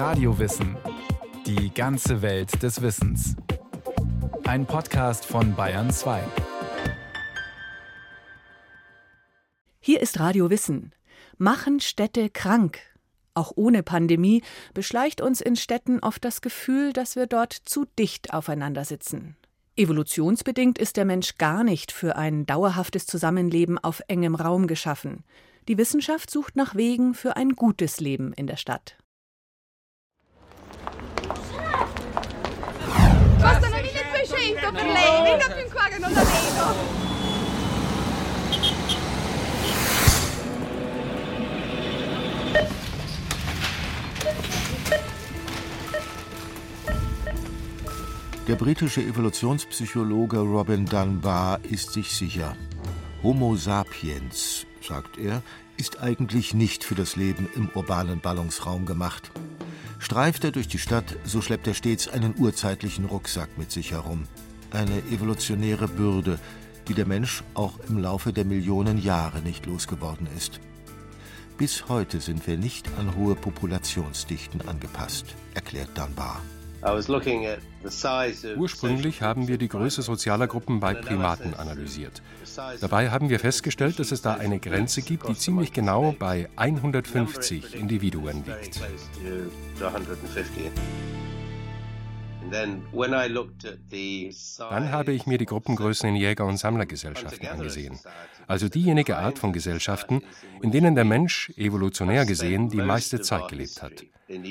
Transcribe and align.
Radiowissen. 0.00 0.78
Die 1.44 1.74
ganze 1.74 2.22
Welt 2.22 2.62
des 2.62 2.80
Wissens. 2.80 3.36
Ein 4.44 4.64
Podcast 4.64 5.26
von 5.26 5.54
Bayern 5.54 5.90
2. 5.90 6.22
Hier 9.78 10.00
ist 10.00 10.18
Radio 10.18 10.48
Wissen. 10.48 10.94
Machen 11.36 11.80
Städte 11.80 12.30
krank? 12.30 12.78
Auch 13.34 13.52
ohne 13.56 13.82
Pandemie 13.82 14.42
beschleicht 14.72 15.20
uns 15.20 15.42
in 15.42 15.54
Städten 15.54 15.98
oft 16.00 16.24
das 16.24 16.40
Gefühl, 16.40 16.94
dass 16.94 17.14
wir 17.14 17.26
dort 17.26 17.52
zu 17.52 17.84
dicht 17.98 18.32
aufeinander 18.32 18.86
sitzen. 18.86 19.36
Evolutionsbedingt 19.76 20.78
ist 20.78 20.96
der 20.96 21.04
Mensch 21.04 21.36
gar 21.36 21.62
nicht 21.62 21.92
für 21.92 22.16
ein 22.16 22.46
dauerhaftes 22.46 23.04
Zusammenleben 23.04 23.76
auf 23.76 24.00
engem 24.08 24.34
Raum 24.34 24.66
geschaffen. 24.66 25.24
Die 25.68 25.76
Wissenschaft 25.76 26.30
sucht 26.30 26.56
nach 26.56 26.74
Wegen 26.74 27.12
für 27.12 27.36
ein 27.36 27.50
gutes 27.50 28.00
Leben 28.00 28.32
in 28.32 28.46
der 28.46 28.56
Stadt. 28.56 28.96
Costano 33.40 33.80
1500 33.80 34.72
per 34.72 34.86
lei, 34.86 35.22
venga 35.22 35.46
più 35.54 35.68
qua 35.70 35.88
che 35.88 35.98
non 35.98 36.12
la 36.12 36.22
vedo. 36.22 37.08
Der 48.50 48.56
britische 48.56 49.00
Evolutionspsychologe 49.02 50.38
Robin 50.38 50.84
Dunbar 50.84 51.60
ist 51.62 51.92
sich 51.92 52.10
sicher. 52.10 52.56
Homo 53.22 53.54
sapiens, 53.54 54.66
sagt 54.80 55.18
er, 55.18 55.42
ist 55.76 56.00
eigentlich 56.00 56.52
nicht 56.52 56.82
für 56.82 56.96
das 56.96 57.14
Leben 57.14 57.48
im 57.54 57.70
urbanen 57.72 58.20
Ballungsraum 58.20 58.86
gemacht. 58.86 59.30
Streift 60.00 60.44
er 60.44 60.50
durch 60.50 60.66
die 60.66 60.78
Stadt, 60.78 61.14
so 61.24 61.42
schleppt 61.42 61.66
er 61.66 61.74
stets 61.74 62.08
einen 62.08 62.34
urzeitlichen 62.38 63.04
Rucksack 63.04 63.58
mit 63.58 63.70
sich 63.70 63.92
herum. 63.92 64.26
Eine 64.70 64.98
evolutionäre 65.12 65.88
Bürde, 65.88 66.38
die 66.88 66.94
der 66.94 67.06
Mensch 67.06 67.44
auch 67.52 67.78
im 67.86 67.98
Laufe 67.98 68.32
der 68.32 68.46
Millionen 68.46 69.00
Jahre 69.00 69.40
nicht 69.42 69.66
losgeworden 69.66 70.26
ist. 70.36 70.58
Bis 71.58 71.88
heute 71.88 72.20
sind 72.20 72.46
wir 72.46 72.56
nicht 72.56 72.88
an 72.98 73.14
hohe 73.14 73.34
Populationsdichten 73.34 74.66
angepasst, 74.66 75.26
erklärt 75.54 75.90
Dunbar. 75.96 76.40
Ursprünglich 78.56 79.22
haben 79.22 79.48
wir 79.48 79.58
die 79.58 79.68
Größe 79.68 80.02
sozialer 80.02 80.46
Gruppen 80.46 80.80
bei 80.80 80.94
Primaten 80.94 81.54
analysiert. 81.54 82.22
Dabei 82.80 83.10
haben 83.10 83.28
wir 83.28 83.38
festgestellt, 83.38 83.98
dass 83.98 84.12
es 84.12 84.22
da 84.22 84.34
eine 84.34 84.58
Grenze 84.58 85.02
gibt, 85.02 85.28
die 85.28 85.36
ziemlich 85.36 85.72
genau 85.72 86.14
bei 86.18 86.48
150 86.56 87.74
Individuen 87.74 88.44
liegt. 88.46 88.80
Dann 92.50 92.82
habe 94.92 95.12
ich 95.12 95.26
mir 95.26 95.38
die 95.38 95.46
Gruppengrößen 95.46 96.08
in 96.08 96.16
Jäger- 96.16 96.46
und 96.46 96.56
Sammlergesellschaften 96.56 97.46
angesehen. 97.46 97.98
Also 98.46 98.68
diejenige 98.68 99.16
Art 99.16 99.38
von 99.38 99.52
Gesellschaften, 99.52 100.22
in 100.62 100.70
denen 100.70 100.94
der 100.94 101.04
Mensch 101.04 101.50
evolutionär 101.56 102.26
gesehen 102.26 102.68
die 102.68 102.78
meiste 102.78 103.20
Zeit 103.20 103.48
gelebt 103.48 103.82
hat. 103.82 104.04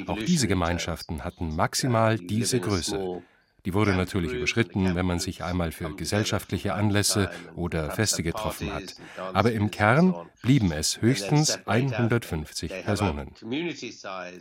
Auch 0.07 0.19
diese 0.19 0.47
Gemeinschaften 0.47 1.23
hatten 1.23 1.55
maximal 1.55 2.17
diese 2.17 2.59
Größe. 2.59 3.21
Die 3.65 3.73
wurde 3.73 3.93
natürlich 3.95 4.33
überschritten, 4.33 4.95
wenn 4.95 5.05
man 5.05 5.19
sich 5.19 5.43
einmal 5.43 5.71
für 5.71 5.95
gesellschaftliche 5.95 6.73
Anlässe 6.73 7.29
oder 7.55 7.91
Feste 7.91 8.23
getroffen 8.23 8.73
hat. 8.73 8.95
Aber 9.33 9.51
im 9.51 9.71
Kern 9.71 10.15
blieben 10.41 10.71
es 10.71 11.01
höchstens 11.01 11.59
150 11.65 12.83
Personen. 12.83 13.31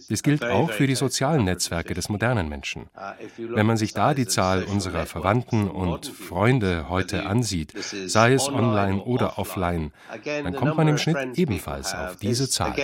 Das 0.09 0.23
gilt 0.23 0.45
auch 0.45 0.71
für 0.71 0.87
die 0.87 0.95
sozialen 0.95 1.45
Netzwerke 1.45 1.95
des 1.95 2.09
modernen 2.09 2.49
Menschen. 2.49 2.89
Wenn 3.37 3.67
man 3.67 3.77
sich 3.77 3.95
da 3.95 4.15
die 4.15 4.27
Zahl 4.27 4.65
unserer 4.65 5.07
Verwandten 5.07 5.69
und 5.69 6.07
Freunde 6.07 6.89
heute 6.89 7.27
ansieht, 7.27 7.73
sei 7.79 8.35
es 8.35 8.49
online 8.49 9.03
oder 9.03 9.39
offline, 9.39 9.93
dann 10.25 10.55
kommt 10.55 10.77
man 10.77 10.89
im 10.89 10.99
Schnitt 10.99 11.37
ebenfalls 11.37 11.95
auf 11.95 12.17
diese 12.17 12.49
Zahl. 12.49 12.75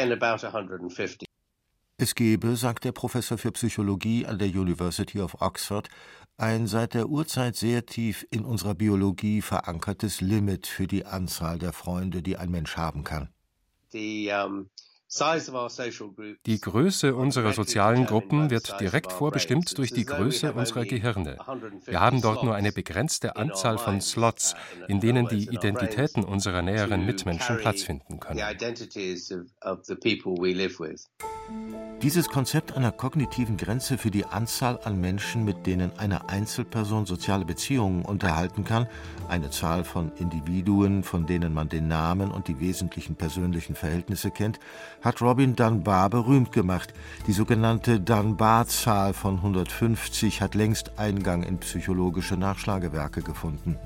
Es 1.96 2.16
gebe, 2.16 2.56
sagt 2.56 2.84
der 2.84 2.90
Professor 2.90 3.38
für 3.38 3.52
Psychologie 3.52 4.26
an 4.26 4.38
der 4.38 4.48
University 4.48 5.20
of 5.20 5.40
Oxford, 5.40 5.88
ein 6.36 6.66
seit 6.66 6.94
der 6.94 7.08
Urzeit 7.08 7.54
sehr 7.54 7.86
tief 7.86 8.26
in 8.30 8.44
unserer 8.44 8.74
Biologie 8.74 9.40
verankertes 9.40 10.20
Limit 10.20 10.66
für 10.66 10.88
die 10.88 11.06
Anzahl 11.06 11.60
der 11.60 11.72
Freunde, 11.72 12.20
die 12.20 12.36
ein 12.36 12.50
Mensch 12.50 12.76
haben 12.76 13.04
kann. 13.04 13.28
Die 13.92 14.28
Größe 16.60 17.14
unserer 17.14 17.52
sozialen 17.52 18.06
Gruppen 18.06 18.50
wird 18.50 18.80
direkt 18.80 19.12
vorbestimmt 19.12 19.78
durch 19.78 19.92
die 19.92 20.04
Größe 20.04 20.52
unserer 20.52 20.86
Gehirne. 20.86 21.38
Wir 21.84 22.00
haben 22.00 22.20
dort 22.20 22.42
nur 22.42 22.56
eine 22.56 22.72
begrenzte 22.72 23.36
Anzahl 23.36 23.78
von 23.78 24.00
Slots, 24.00 24.56
in 24.88 24.98
denen 24.98 25.28
die 25.28 25.48
Identitäten 25.48 26.24
unserer 26.24 26.62
näheren 26.62 27.06
Mitmenschen 27.06 27.58
Platz 27.58 27.84
finden 27.84 28.18
können. 28.18 28.40
Dieses 32.04 32.28
Konzept 32.28 32.76
einer 32.76 32.92
kognitiven 32.92 33.56
Grenze 33.56 33.96
für 33.96 34.10
die 34.10 34.26
Anzahl 34.26 34.78
an 34.84 35.00
Menschen, 35.00 35.42
mit 35.42 35.66
denen 35.66 35.98
eine 35.98 36.28
Einzelperson 36.28 37.06
soziale 37.06 37.46
Beziehungen 37.46 38.04
unterhalten 38.04 38.64
kann, 38.64 38.86
eine 39.26 39.48
Zahl 39.48 39.84
von 39.84 40.12
Individuen, 40.18 41.02
von 41.02 41.24
denen 41.24 41.54
man 41.54 41.70
den 41.70 41.88
Namen 41.88 42.30
und 42.30 42.46
die 42.48 42.60
wesentlichen 42.60 43.16
persönlichen 43.16 43.74
Verhältnisse 43.74 44.30
kennt, 44.30 44.60
hat 45.00 45.22
Robin 45.22 45.56
Dunbar 45.56 46.10
berühmt 46.10 46.52
gemacht. 46.52 46.92
Die 47.26 47.32
sogenannte 47.32 48.00
Dunbar-Zahl 48.00 49.14
von 49.14 49.36
150 49.36 50.42
hat 50.42 50.54
längst 50.54 50.98
Eingang 50.98 51.42
in 51.42 51.56
psychologische 51.56 52.36
Nachschlagewerke 52.36 53.22
gefunden. 53.22 53.78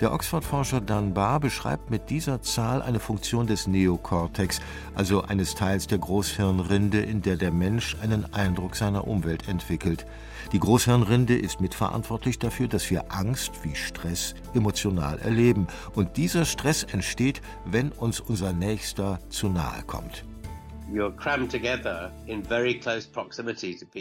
Der 0.00 0.12
Oxford-Forscher 0.12 0.80
Dunbar 0.80 1.40
beschreibt 1.40 1.90
mit 1.90 2.08
dieser 2.08 2.40
Zahl 2.40 2.82
eine 2.82 3.00
Funktion 3.00 3.48
des 3.48 3.66
Neokortex, 3.66 4.60
also 4.94 5.22
eines 5.22 5.56
Teils 5.56 5.88
der 5.88 5.98
Großhirnrinde, 5.98 7.00
in 7.00 7.20
der 7.20 7.34
der 7.34 7.50
Mensch 7.50 7.96
einen 8.00 8.32
Eindruck 8.32 8.76
seiner 8.76 9.08
Umwelt 9.08 9.48
entwickelt. 9.48 10.06
Die 10.52 10.60
Großhirnrinde 10.60 11.36
ist 11.36 11.60
mitverantwortlich 11.60 12.38
dafür, 12.38 12.68
dass 12.68 12.88
wir 12.90 13.12
Angst 13.12 13.64
wie 13.64 13.74
Stress 13.74 14.36
emotional 14.54 15.18
erleben. 15.18 15.66
Und 15.96 16.16
dieser 16.16 16.44
Stress 16.44 16.84
entsteht, 16.84 17.42
wenn 17.64 17.90
uns 17.90 18.20
unser 18.20 18.52
Nächster 18.52 19.18
zu 19.30 19.48
nahe 19.48 19.82
kommt. 19.82 20.27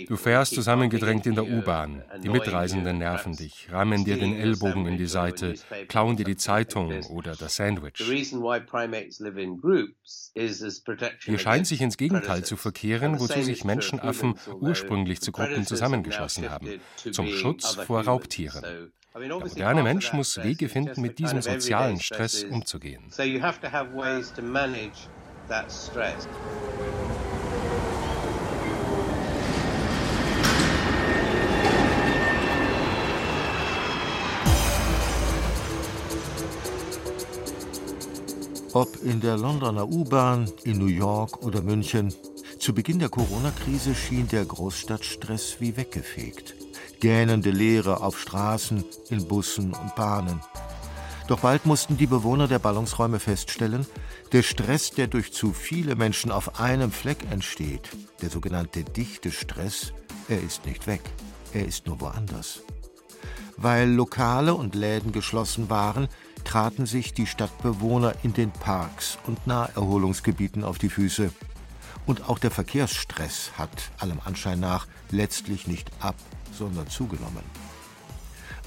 Du 0.07 0.15
fährst 0.15 0.55
zusammengedrängt 0.55 1.25
in 1.25 1.35
der 1.35 1.45
U-Bahn. 1.45 2.01
Die 2.23 2.29
Mitreisenden 2.29 2.99
nerven 2.99 3.35
dich, 3.35 3.67
rammen 3.69 4.05
dir 4.05 4.17
den 4.17 4.33
Ellbogen 4.33 4.87
in 4.87 4.97
die 4.97 5.05
Seite, 5.05 5.55
klauen 5.89 6.15
dir 6.15 6.23
die 6.23 6.37
Zeitung 6.37 7.03
oder 7.07 7.35
das 7.35 7.57
Sandwich. 7.57 7.95
Hier 11.25 11.39
scheint 11.39 11.67
sich 11.67 11.81
ins 11.81 11.97
Gegenteil 11.97 12.45
zu 12.45 12.55
verkehren, 12.55 13.19
wozu 13.19 13.41
sich 13.41 13.65
Menschenaffen 13.65 14.35
ursprünglich 14.61 15.19
zu 15.19 15.33
Gruppen 15.33 15.65
zusammengeschlossen 15.65 16.49
haben, 16.49 16.79
zum 16.95 17.27
Schutz 17.27 17.75
vor 17.75 18.05
Raubtieren. 18.05 18.63
Der 19.13 19.39
moderne 19.39 19.83
Mensch 19.83 20.13
muss 20.13 20.37
Wege 20.41 20.69
finden, 20.69 21.01
mit 21.01 21.19
diesem 21.19 21.41
sozialen 21.41 21.99
Stress 21.99 22.43
umzugehen 22.45 23.11
that 25.47 25.71
stress. 25.71 26.27
Ob 38.73 38.95
in 39.03 39.21
der 39.21 39.37
Londoner 39.37 39.87
U-Bahn, 39.89 40.51
in 40.63 40.77
New 40.77 40.85
York 40.85 41.43
oder 41.43 41.61
München, 41.63 42.13
zu 42.59 42.73
Beginn 42.73 42.99
der 42.99 43.09
Corona-Krise 43.09 43.95
schien 43.95 44.27
der 44.27 44.45
Großstadtstress 44.45 45.57
wie 45.59 45.77
weggefegt. 45.77 46.53
Gähnende 46.99 47.49
Leere 47.49 48.03
auf 48.03 48.19
Straßen, 48.19 48.83
in 49.09 49.27
Bussen 49.27 49.73
und 49.73 49.95
Bahnen. 49.95 50.41
Doch 51.27 51.41
bald 51.41 51.65
mussten 51.65 51.97
die 51.97 52.07
Bewohner 52.07 52.47
der 52.47 52.59
Ballungsräume 52.59 53.19
feststellen, 53.19 53.85
der 54.31 54.43
Stress, 54.43 54.91
der 54.91 55.07
durch 55.07 55.33
zu 55.33 55.51
viele 55.51 55.95
Menschen 55.95 56.31
auf 56.31 56.59
einem 56.59 56.91
Fleck 56.91 57.29
entsteht, 57.29 57.89
der 58.21 58.29
sogenannte 58.29 58.85
dichte 58.85 59.31
Stress, 59.31 59.91
er 60.29 60.41
ist 60.41 60.65
nicht 60.65 60.87
weg, 60.87 61.01
er 61.53 61.65
ist 61.65 61.85
nur 61.85 61.99
woanders. 61.99 62.61
Weil 63.57 63.89
Lokale 63.89 64.53
und 64.53 64.73
Läden 64.73 65.11
geschlossen 65.11 65.69
waren, 65.69 66.07
traten 66.45 66.85
sich 66.85 67.13
die 67.13 67.25
Stadtbewohner 67.25 68.13
in 68.23 68.31
den 68.31 68.51
Parks 68.51 69.17
und 69.27 69.47
Naherholungsgebieten 69.47 70.63
auf 70.63 70.77
die 70.77 70.89
Füße. 70.89 71.31
Und 72.05 72.29
auch 72.29 72.39
der 72.39 72.51
Verkehrsstress 72.51 73.51
hat 73.57 73.91
allem 73.97 74.21
Anschein 74.23 74.61
nach 74.61 74.87
letztlich 75.11 75.67
nicht 75.67 75.91
ab, 75.99 76.15
sondern 76.53 76.87
zugenommen. 76.87 77.66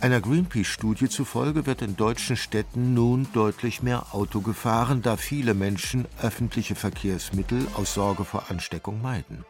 Einer 0.00 0.22
Greenpeace-Studie 0.22 1.10
zufolge 1.10 1.66
wird 1.66 1.82
in 1.82 1.94
deutschen 1.94 2.36
Städten 2.36 2.94
nun 2.94 3.28
deutlich 3.34 3.82
mehr 3.82 4.14
Auto 4.14 4.40
gefahren, 4.40 5.02
da 5.02 5.18
viele 5.18 5.52
Menschen 5.52 6.06
öffentliche 6.22 6.74
Verkehrsmittel 6.74 7.66
aus 7.74 7.92
Sorge 7.92 8.24
vor 8.24 8.50
Ansteckung 8.50 9.02
meiden. 9.02 9.44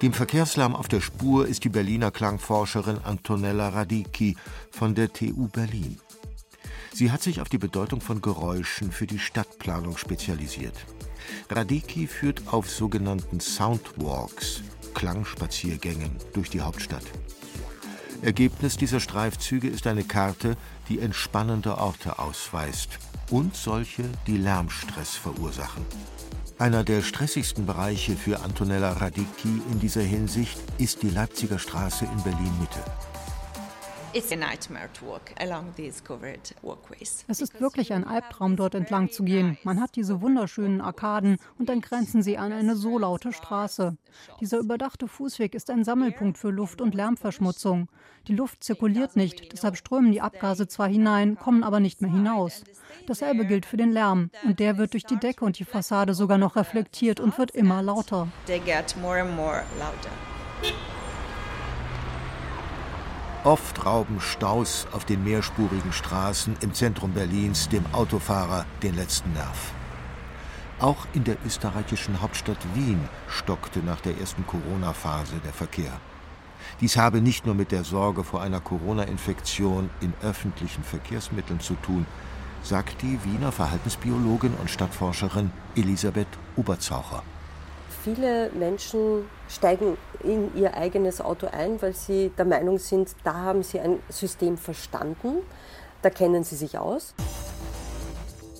Dem 0.00 0.14
Verkehrslärm 0.14 0.74
auf 0.74 0.88
der 0.88 1.02
Spur 1.02 1.46
ist 1.46 1.64
die 1.64 1.68
Berliner 1.68 2.10
Klangforscherin 2.10 2.96
Antonella 3.04 3.68
Radicchi 3.68 4.38
von 4.70 4.94
der 4.94 5.12
TU 5.12 5.48
Berlin. 5.48 6.00
Sie 6.94 7.12
hat 7.12 7.22
sich 7.22 7.42
auf 7.42 7.50
die 7.50 7.58
Bedeutung 7.58 8.00
von 8.00 8.22
Geräuschen 8.22 8.90
für 8.90 9.06
die 9.06 9.18
Stadtplanung 9.18 9.98
spezialisiert. 9.98 10.86
Radicchi 11.50 12.06
führt 12.06 12.42
auf 12.46 12.70
sogenannten 12.70 13.38
Soundwalks, 13.40 14.62
Klangspaziergängen 14.94 16.16
durch 16.32 16.48
die 16.48 16.62
Hauptstadt. 16.62 17.04
Ergebnis 18.22 18.76
dieser 18.76 19.00
Streifzüge 19.00 19.68
ist 19.68 19.86
eine 19.86 20.04
Karte, 20.04 20.56
die 20.88 21.00
entspannende 21.00 21.78
Orte 21.78 22.18
ausweist 22.18 22.98
und 23.30 23.56
solche, 23.56 24.04
die 24.26 24.36
Lärmstress 24.36 25.16
verursachen. 25.16 25.84
Einer 26.58 26.84
der 26.84 27.00
stressigsten 27.00 27.64
Bereiche 27.64 28.16
für 28.16 28.40
Antonella 28.40 28.92
Radicchi 28.92 29.62
in 29.72 29.80
dieser 29.80 30.02
Hinsicht 30.02 30.58
ist 30.76 31.02
die 31.02 31.08
Leipziger 31.08 31.58
Straße 31.58 32.04
in 32.04 32.22
Berlin-Mitte. 32.22 32.80
Es 37.28 37.40
ist 37.40 37.60
wirklich 37.60 37.92
ein 37.92 38.04
Albtraum, 38.04 38.56
dort 38.56 38.74
entlang 38.74 39.10
zu 39.10 39.22
gehen. 39.22 39.58
Man 39.62 39.80
hat 39.80 39.94
diese 39.94 40.20
wunderschönen 40.20 40.80
Arkaden 40.80 41.36
und 41.58 41.68
dann 41.68 41.80
grenzen 41.80 42.22
sie 42.22 42.36
an 42.36 42.52
eine 42.52 42.74
so 42.74 42.98
laute 42.98 43.32
Straße. 43.32 43.96
Dieser 44.40 44.58
überdachte 44.58 45.06
Fußweg 45.06 45.54
ist 45.54 45.70
ein 45.70 45.84
Sammelpunkt 45.84 46.38
für 46.38 46.50
Luft- 46.50 46.80
und 46.80 46.94
Lärmverschmutzung. 46.94 47.88
Die 48.26 48.34
Luft 48.34 48.64
zirkuliert 48.64 49.16
nicht, 49.16 49.52
deshalb 49.52 49.76
strömen 49.76 50.10
die 50.12 50.20
Abgase 50.20 50.66
zwar 50.66 50.88
hinein, 50.88 51.36
kommen 51.36 51.62
aber 51.62 51.78
nicht 51.78 52.02
mehr 52.02 52.10
hinaus. 52.10 52.64
Dasselbe 53.06 53.46
gilt 53.46 53.64
für 53.64 53.76
den 53.76 53.92
Lärm 53.92 54.30
und 54.44 54.58
der 54.58 54.76
wird 54.76 54.92
durch 54.92 55.04
die 55.04 55.18
Decke 55.18 55.44
und 55.44 55.58
die 55.58 55.64
Fassade 55.64 56.14
sogar 56.14 56.36
noch 56.38 56.56
reflektiert 56.56 57.20
und 57.20 57.38
wird 57.38 57.52
immer 57.52 57.82
lauter. 57.82 58.28
They 58.46 58.58
get 58.58 58.96
more 59.00 59.20
and 59.20 59.36
more 59.36 59.62
louder. 59.78 60.10
Oft 63.44 63.86
rauben 63.86 64.20
Staus 64.20 64.86
auf 64.92 65.06
den 65.06 65.24
mehrspurigen 65.24 65.94
Straßen 65.94 66.56
im 66.60 66.74
Zentrum 66.74 67.12
Berlins 67.12 67.70
dem 67.70 67.86
Autofahrer 67.92 68.66
den 68.82 68.94
letzten 68.94 69.32
Nerv. 69.32 69.72
Auch 70.78 71.06
in 71.14 71.24
der 71.24 71.38
österreichischen 71.46 72.20
Hauptstadt 72.20 72.58
Wien 72.74 73.08
stockte 73.28 73.78
nach 73.78 74.02
der 74.02 74.18
ersten 74.18 74.46
Corona-Phase 74.46 75.40
der 75.42 75.54
Verkehr. 75.54 75.92
Dies 76.82 76.98
habe 76.98 77.22
nicht 77.22 77.46
nur 77.46 77.54
mit 77.54 77.72
der 77.72 77.82
Sorge 77.82 78.24
vor 78.24 78.42
einer 78.42 78.60
Corona-Infektion 78.60 79.88
in 80.02 80.12
öffentlichen 80.20 80.84
Verkehrsmitteln 80.84 81.60
zu 81.60 81.76
tun, 81.76 82.04
sagt 82.62 83.00
die 83.00 83.18
Wiener 83.24 83.52
Verhaltensbiologin 83.52 84.52
und 84.60 84.68
Stadtforscherin 84.68 85.50
Elisabeth 85.76 86.28
Oberzaucher. 86.56 87.22
Viele 88.02 88.50
Menschen 88.52 89.26
steigen 89.48 89.98
in 90.24 90.56
ihr 90.56 90.74
eigenes 90.74 91.20
Auto 91.20 91.48
ein, 91.48 91.80
weil 91.82 91.94
sie 91.94 92.30
der 92.36 92.46
Meinung 92.46 92.78
sind, 92.78 93.14
da 93.24 93.34
haben 93.34 93.62
sie 93.62 93.78
ein 93.78 93.98
System 94.08 94.56
verstanden, 94.56 95.42
da 96.00 96.08
kennen 96.08 96.42
sie 96.42 96.56
sich 96.56 96.78
aus. 96.78 97.14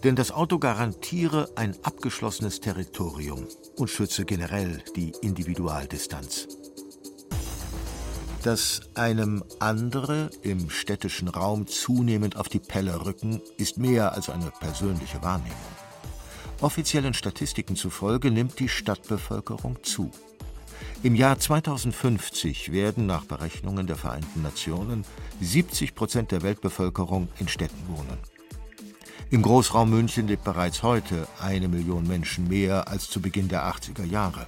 Denn 0.04 0.14
das 0.14 0.30
Auto 0.30 0.58
garantiere 0.58 1.48
ein 1.56 1.74
abgeschlossenes 1.82 2.60
Territorium 2.60 3.46
und 3.76 3.88
schütze 3.88 4.26
generell 4.26 4.82
die 4.94 5.12
Individualdistanz. 5.22 6.48
Dass 8.42 8.80
einem 8.94 9.44
andere 9.58 10.30
im 10.42 10.70
städtischen 10.70 11.28
Raum 11.28 11.66
zunehmend 11.66 12.36
auf 12.36 12.48
die 12.48 12.58
Pelle 12.58 13.06
rücken, 13.06 13.40
ist 13.58 13.78
mehr 13.78 14.12
als 14.12 14.30
eine 14.30 14.50
persönliche 14.60 15.22
Wahrnehmung. 15.22 15.79
Offiziellen 16.60 17.14
Statistiken 17.14 17.74
zufolge 17.74 18.30
nimmt 18.30 18.58
die 18.58 18.68
Stadtbevölkerung 18.68 19.82
zu. 19.82 20.10
Im 21.02 21.14
Jahr 21.14 21.38
2050 21.38 22.70
werden 22.70 23.06
nach 23.06 23.24
Berechnungen 23.24 23.86
der 23.86 23.96
Vereinten 23.96 24.42
Nationen 24.42 25.06
70 25.40 25.94
Prozent 25.94 26.32
der 26.32 26.42
Weltbevölkerung 26.42 27.28
in 27.38 27.48
Städten 27.48 27.82
wohnen. 27.88 28.18
Im 29.30 29.40
Großraum 29.40 29.88
München 29.88 30.26
lebt 30.26 30.44
bereits 30.44 30.82
heute 30.82 31.26
eine 31.40 31.68
Million 31.68 32.06
Menschen 32.06 32.48
mehr 32.48 32.88
als 32.88 33.08
zu 33.08 33.22
Beginn 33.22 33.48
der 33.48 33.64
80er 33.64 34.04
Jahre. 34.04 34.46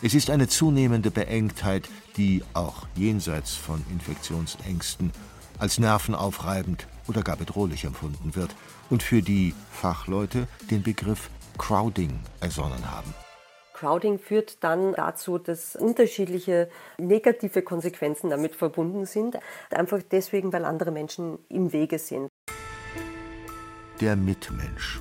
Es 0.00 0.14
ist 0.14 0.30
eine 0.30 0.48
zunehmende 0.48 1.10
Beengtheit, 1.10 1.90
die 2.16 2.42
auch 2.54 2.86
jenseits 2.94 3.54
von 3.54 3.84
Infektionsängsten 3.90 5.10
als 5.58 5.78
nervenaufreibend 5.78 6.86
oder 7.08 7.22
gar 7.22 7.36
bedrohlich 7.36 7.84
empfunden 7.84 8.34
wird 8.34 8.54
und 8.90 9.02
für 9.02 9.22
die 9.22 9.54
Fachleute 9.70 10.46
den 10.70 10.82
Begriff 10.82 11.30
Crowding 11.58 12.18
ersonnen 12.40 12.90
haben. 12.90 13.14
Crowding 13.76 14.18
führt 14.18 14.64
dann 14.64 14.94
dazu, 14.94 15.38
dass 15.38 15.76
unterschiedliche 15.76 16.70
negative 16.98 17.60
Konsequenzen 17.62 18.30
damit 18.30 18.56
verbunden 18.56 19.04
sind, 19.04 19.38
einfach 19.70 20.00
deswegen, 20.10 20.52
weil 20.52 20.64
andere 20.64 20.90
Menschen 20.90 21.38
im 21.50 21.72
Wege 21.72 21.98
sind. 21.98 22.30
Der 24.00 24.16
Mitmensch. 24.16 25.00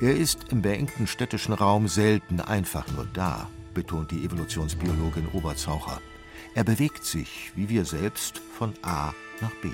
Er 0.00 0.16
ist 0.16 0.50
im 0.50 0.62
beengten 0.62 1.06
städtischen 1.06 1.54
Raum 1.54 1.88
selten 1.88 2.40
einfach 2.40 2.86
nur 2.92 3.06
da, 3.12 3.48
betont 3.74 4.10
die 4.10 4.24
Evolutionsbiologin 4.24 5.28
Oberzaucher. 5.32 6.00
Er 6.54 6.64
bewegt 6.64 7.04
sich, 7.04 7.52
wie 7.54 7.68
wir 7.68 7.84
selbst, 7.84 8.38
von 8.38 8.72
A 8.82 9.12
nach 9.40 9.54
B. 9.62 9.68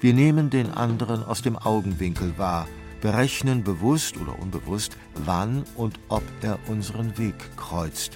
Wir 0.00 0.12
nehmen 0.12 0.50
den 0.50 0.70
anderen 0.70 1.24
aus 1.24 1.42
dem 1.42 1.56
Augenwinkel 1.56 2.36
wahr, 2.36 2.68
berechnen 3.00 3.64
bewusst 3.64 4.16
oder 4.16 4.38
unbewusst, 4.38 4.96
wann 5.14 5.64
und 5.76 5.98
ob 6.08 6.22
er 6.42 6.58
unseren 6.68 7.16
Weg 7.18 7.34
kreuzt. 7.56 8.12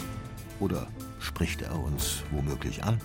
Oder 0.60 0.88
spricht 1.18 1.62
er 1.62 1.78
uns 1.78 2.22
womöglich 2.30 2.82
an? 2.84 3.00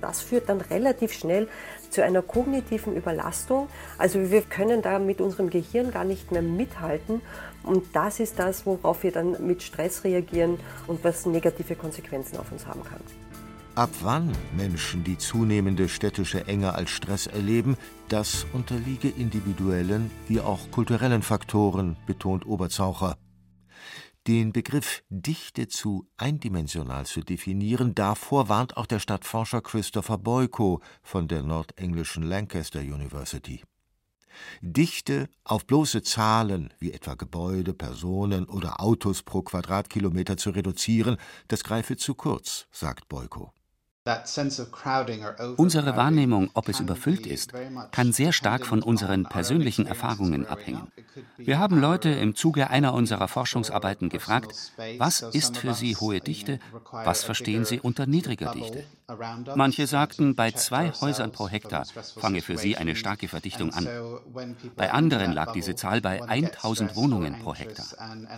Das 0.00 0.20
führt 0.20 0.48
dann 0.48 0.60
relativ 0.60 1.12
schnell 1.12 1.48
zu 1.90 2.02
einer 2.02 2.22
kognitiven 2.22 2.96
Überlastung. 2.96 3.68
Also 3.98 4.32
wir 4.32 4.42
können 4.42 4.82
da 4.82 4.98
mit 4.98 5.20
unserem 5.20 5.48
Gehirn 5.48 5.92
gar 5.92 6.04
nicht 6.04 6.32
mehr 6.32 6.42
mithalten. 6.42 7.20
Und 7.62 7.84
das 7.94 8.18
ist 8.18 8.38
das, 8.38 8.66
worauf 8.66 9.04
wir 9.04 9.12
dann 9.12 9.46
mit 9.46 9.62
Stress 9.62 10.02
reagieren 10.02 10.58
und 10.88 11.04
was 11.04 11.24
negative 11.24 11.76
Konsequenzen 11.76 12.36
auf 12.36 12.50
uns 12.50 12.66
haben 12.66 12.82
kann. 12.82 13.00
Ab 13.74 13.88
wann 14.02 14.36
Menschen 14.54 15.02
die 15.02 15.16
zunehmende 15.16 15.88
städtische 15.88 16.46
Enge 16.46 16.74
als 16.74 16.90
Stress 16.90 17.26
erleben, 17.26 17.78
das 18.08 18.44
unterliege 18.52 19.08
individuellen 19.08 20.10
wie 20.28 20.40
auch 20.40 20.70
kulturellen 20.70 21.22
Faktoren, 21.22 21.96
betont 22.06 22.44
Oberzaucher. 22.44 23.16
Den 24.26 24.52
Begriff 24.52 25.02
Dichte 25.08 25.68
zu 25.68 26.06
eindimensional 26.18 27.06
zu 27.06 27.22
definieren, 27.22 27.94
davor 27.94 28.50
warnt 28.50 28.76
auch 28.76 28.84
der 28.84 28.98
Stadtforscher 28.98 29.62
Christopher 29.62 30.18
Boyko 30.18 30.82
von 31.02 31.26
der 31.26 31.42
nordenglischen 31.42 32.24
Lancaster 32.24 32.80
University. 32.80 33.62
Dichte 34.60 35.30
auf 35.44 35.66
bloße 35.66 36.02
Zahlen 36.02 36.74
wie 36.78 36.92
etwa 36.92 37.14
Gebäude, 37.14 37.72
Personen 37.72 38.44
oder 38.44 38.82
Autos 38.82 39.22
pro 39.22 39.40
Quadratkilometer 39.40 40.36
zu 40.36 40.50
reduzieren, 40.50 41.16
das 41.48 41.64
greife 41.64 41.96
zu 41.96 42.14
kurz, 42.14 42.66
sagt 42.70 43.08
Boyko. 43.08 43.50
Unsere 45.56 45.96
Wahrnehmung, 45.96 46.50
ob 46.54 46.68
es 46.68 46.80
überfüllt 46.80 47.24
ist, 47.24 47.52
kann 47.92 48.12
sehr 48.12 48.32
stark 48.32 48.66
von 48.66 48.82
unseren 48.82 49.24
persönlichen 49.24 49.86
Erfahrungen 49.86 50.44
abhängen. 50.44 50.90
Wir 51.36 51.60
haben 51.60 51.80
Leute 51.80 52.08
im 52.08 52.34
Zuge 52.34 52.68
einer 52.70 52.94
unserer 52.94 53.28
Forschungsarbeiten 53.28 54.08
gefragt, 54.08 54.72
was 54.98 55.22
ist 55.22 55.56
für 55.56 55.74
sie 55.74 55.94
hohe 55.94 56.20
Dichte, 56.20 56.58
was 56.90 57.22
verstehen 57.22 57.64
sie 57.64 57.78
unter 57.78 58.06
niedriger 58.06 58.52
Dichte. 58.52 58.84
Manche 59.54 59.86
sagten, 59.86 60.34
bei 60.34 60.50
zwei 60.52 60.90
Häusern 60.90 61.32
pro 61.32 61.48
Hektar 61.48 61.84
fange 62.16 62.42
für 62.42 62.56
sie 62.56 62.76
eine 62.76 62.96
starke 62.96 63.28
Verdichtung 63.28 63.72
an. 63.72 63.88
Bei 64.76 64.92
anderen 64.92 65.32
lag 65.32 65.52
diese 65.52 65.74
Zahl 65.74 66.00
bei 66.00 66.22
1000 66.22 66.96
Wohnungen 66.96 67.38
pro 67.40 67.54
Hektar. 67.54 67.86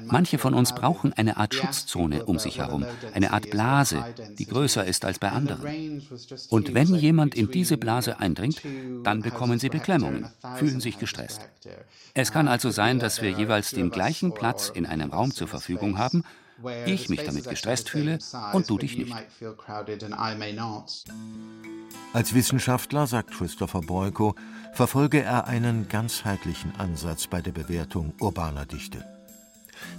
Manche 0.06 0.38
von 0.38 0.54
uns 0.54 0.74
brauchen 0.74 1.12
eine 1.12 1.36
Art 1.36 1.54
Schutzzone 1.54 2.24
um 2.24 2.38
sich 2.38 2.58
herum, 2.58 2.84
eine 3.14 3.32
Art 3.32 3.50
Blase, 3.50 4.04
die 4.38 4.46
größer 4.46 4.84
ist 4.84 5.04
als 5.04 5.18
bei 5.18 5.30
anderen. 5.30 6.02
Und 6.50 6.74
wenn 6.74 6.94
jemand 6.94 7.34
in 7.34 7.50
diese 7.50 7.76
Blase 7.76 8.20
eindringt, 8.20 8.62
dann 9.04 9.22
bekommen 9.22 9.58
sie 9.58 9.68
Beklemmungen, 9.68 10.28
fühlen 10.56 10.80
sich 10.80 10.98
gestresst. 10.98 11.48
Es 12.14 12.32
kann 12.32 12.48
also 12.48 12.70
sein, 12.70 12.98
dass 12.98 13.22
wir 13.22 13.30
jeweils 13.30 13.70
den 13.70 13.90
gleichen 13.90 14.32
Platz 14.34 14.68
in 14.68 14.86
einem 14.86 15.10
Raum 15.10 15.32
zur 15.32 15.48
Verfügung 15.48 15.98
haben, 15.98 16.24
ich 16.86 17.08
mich 17.08 17.24
damit 17.24 17.48
gestresst 17.48 17.90
fühle 17.90 18.18
und 18.52 18.68
du 18.68 18.78
dich 18.78 18.96
nicht. 18.96 19.14
Als 22.12 22.34
Wissenschaftler, 22.34 23.06
sagt 23.06 23.32
Christopher 23.32 23.80
Boyko, 23.80 24.34
verfolge 24.72 25.22
er 25.22 25.46
einen 25.46 25.88
ganzheitlichen 25.88 26.74
Ansatz 26.78 27.26
bei 27.26 27.40
der 27.40 27.52
Bewertung 27.52 28.14
urbaner 28.20 28.66
Dichte. 28.66 29.04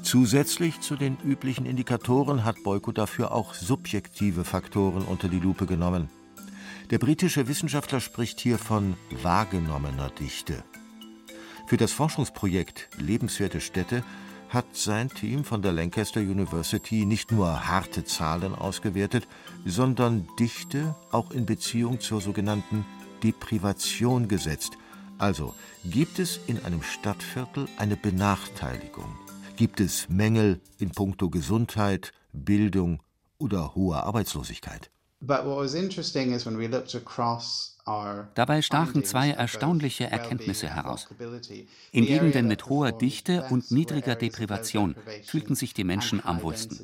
Zusätzlich 0.01 0.81
zu 0.81 0.95
den 0.95 1.17
üblichen 1.23 1.65
Indikatoren 1.65 2.43
hat 2.43 2.63
Boyko 2.63 2.91
dafür 2.91 3.31
auch 3.31 3.53
subjektive 3.53 4.43
Faktoren 4.43 5.03
unter 5.03 5.27
die 5.27 5.39
Lupe 5.39 5.65
genommen. 5.65 6.09
Der 6.91 6.99
britische 6.99 7.47
Wissenschaftler 7.47 7.99
spricht 7.99 8.39
hier 8.39 8.57
von 8.57 8.95
wahrgenommener 9.09 10.09
Dichte. 10.09 10.63
Für 11.67 11.77
das 11.77 11.91
Forschungsprojekt 11.91 12.89
Lebenswerte 12.97 13.59
Städte 13.59 14.03
hat 14.49 14.65
sein 14.75 15.09
Team 15.09 15.43
von 15.43 15.61
der 15.61 15.73
Lancaster 15.73 16.19
University 16.19 17.05
nicht 17.05 17.31
nur 17.31 17.67
harte 17.67 18.05
Zahlen 18.05 18.55
ausgewertet, 18.55 19.27
sondern 19.65 20.27
Dichte 20.39 20.95
auch 21.11 21.31
in 21.31 21.45
Beziehung 21.45 21.99
zur 21.99 22.21
sogenannten 22.21 22.85
Deprivation 23.23 24.27
gesetzt. 24.27 24.77
Also 25.17 25.53
gibt 25.83 26.19
es 26.19 26.39
in 26.47 26.63
einem 26.63 26.83
Stadtviertel 26.83 27.67
eine 27.77 27.95
Benachteiligung? 27.95 29.15
Gibt 29.55 29.79
es 29.79 30.09
Mängel 30.09 30.59
in 30.77 30.91
puncto 30.91 31.29
Gesundheit, 31.29 32.11
Bildung 32.33 33.01
oder 33.37 33.73
hoher 33.75 34.03
Arbeitslosigkeit? 34.03 34.91
Dabei 38.33 38.61
stachen 38.61 39.03
zwei 39.03 39.29
erstaunliche 39.29 40.05
Erkenntnisse 40.05 40.67
heraus. 40.67 41.07
In 41.91 42.05
Gegenden 42.05 42.47
mit 42.47 42.67
hoher 42.67 42.91
Dichte 42.91 43.45
und 43.49 43.71
niedriger 43.71 44.15
Deprivation 44.15 44.95
fühlten 45.23 45.55
sich 45.55 45.73
die 45.73 45.83
Menschen 45.83 46.23
am 46.25 46.41
wohlsten. 46.41 46.79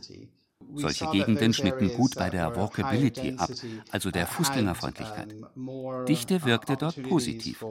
Solche 0.76 1.08
Gegenden 1.08 1.54
schnitten 1.54 1.94
gut 1.94 2.16
bei 2.16 2.30
der 2.30 2.56
Walkability 2.56 3.36
ab, 3.38 3.50
also 3.92 4.12
der 4.12 4.28
Fußgängerfreundlichkeit. 4.28 5.36
Dichte 6.08 6.46
wirkte 6.46 6.78
dort 6.78 7.02
positiv 7.04 7.64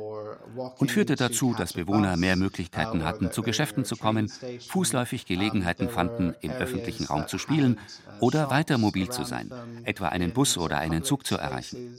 und 0.78 0.90
führte 0.90 1.16
dazu, 1.16 1.54
dass 1.54 1.73
Bewohner 1.73 2.16
mehr 2.16 2.37
Möglichkeiten 2.37 3.04
hatten, 3.04 3.32
zu 3.32 3.42
Geschäften 3.42 3.85
zu 3.85 3.97
kommen, 3.97 4.30
fußläufig 4.68 5.26
Gelegenheiten 5.26 5.88
fanden, 5.88 6.35
im 6.40 6.52
öffentlichen 6.52 7.06
Raum 7.06 7.26
zu 7.26 7.38
spielen 7.38 7.78
oder 8.20 8.50
weiter 8.50 8.78
mobil 8.78 9.09
zu 9.09 9.25
sein, 9.25 9.50
etwa 9.85 10.09
einen 10.09 10.32
Bus 10.32 10.59
oder 10.59 10.78
einen 10.78 11.04
Zug 11.04 11.26
zu 11.26 11.37
erreichen. 11.37 11.97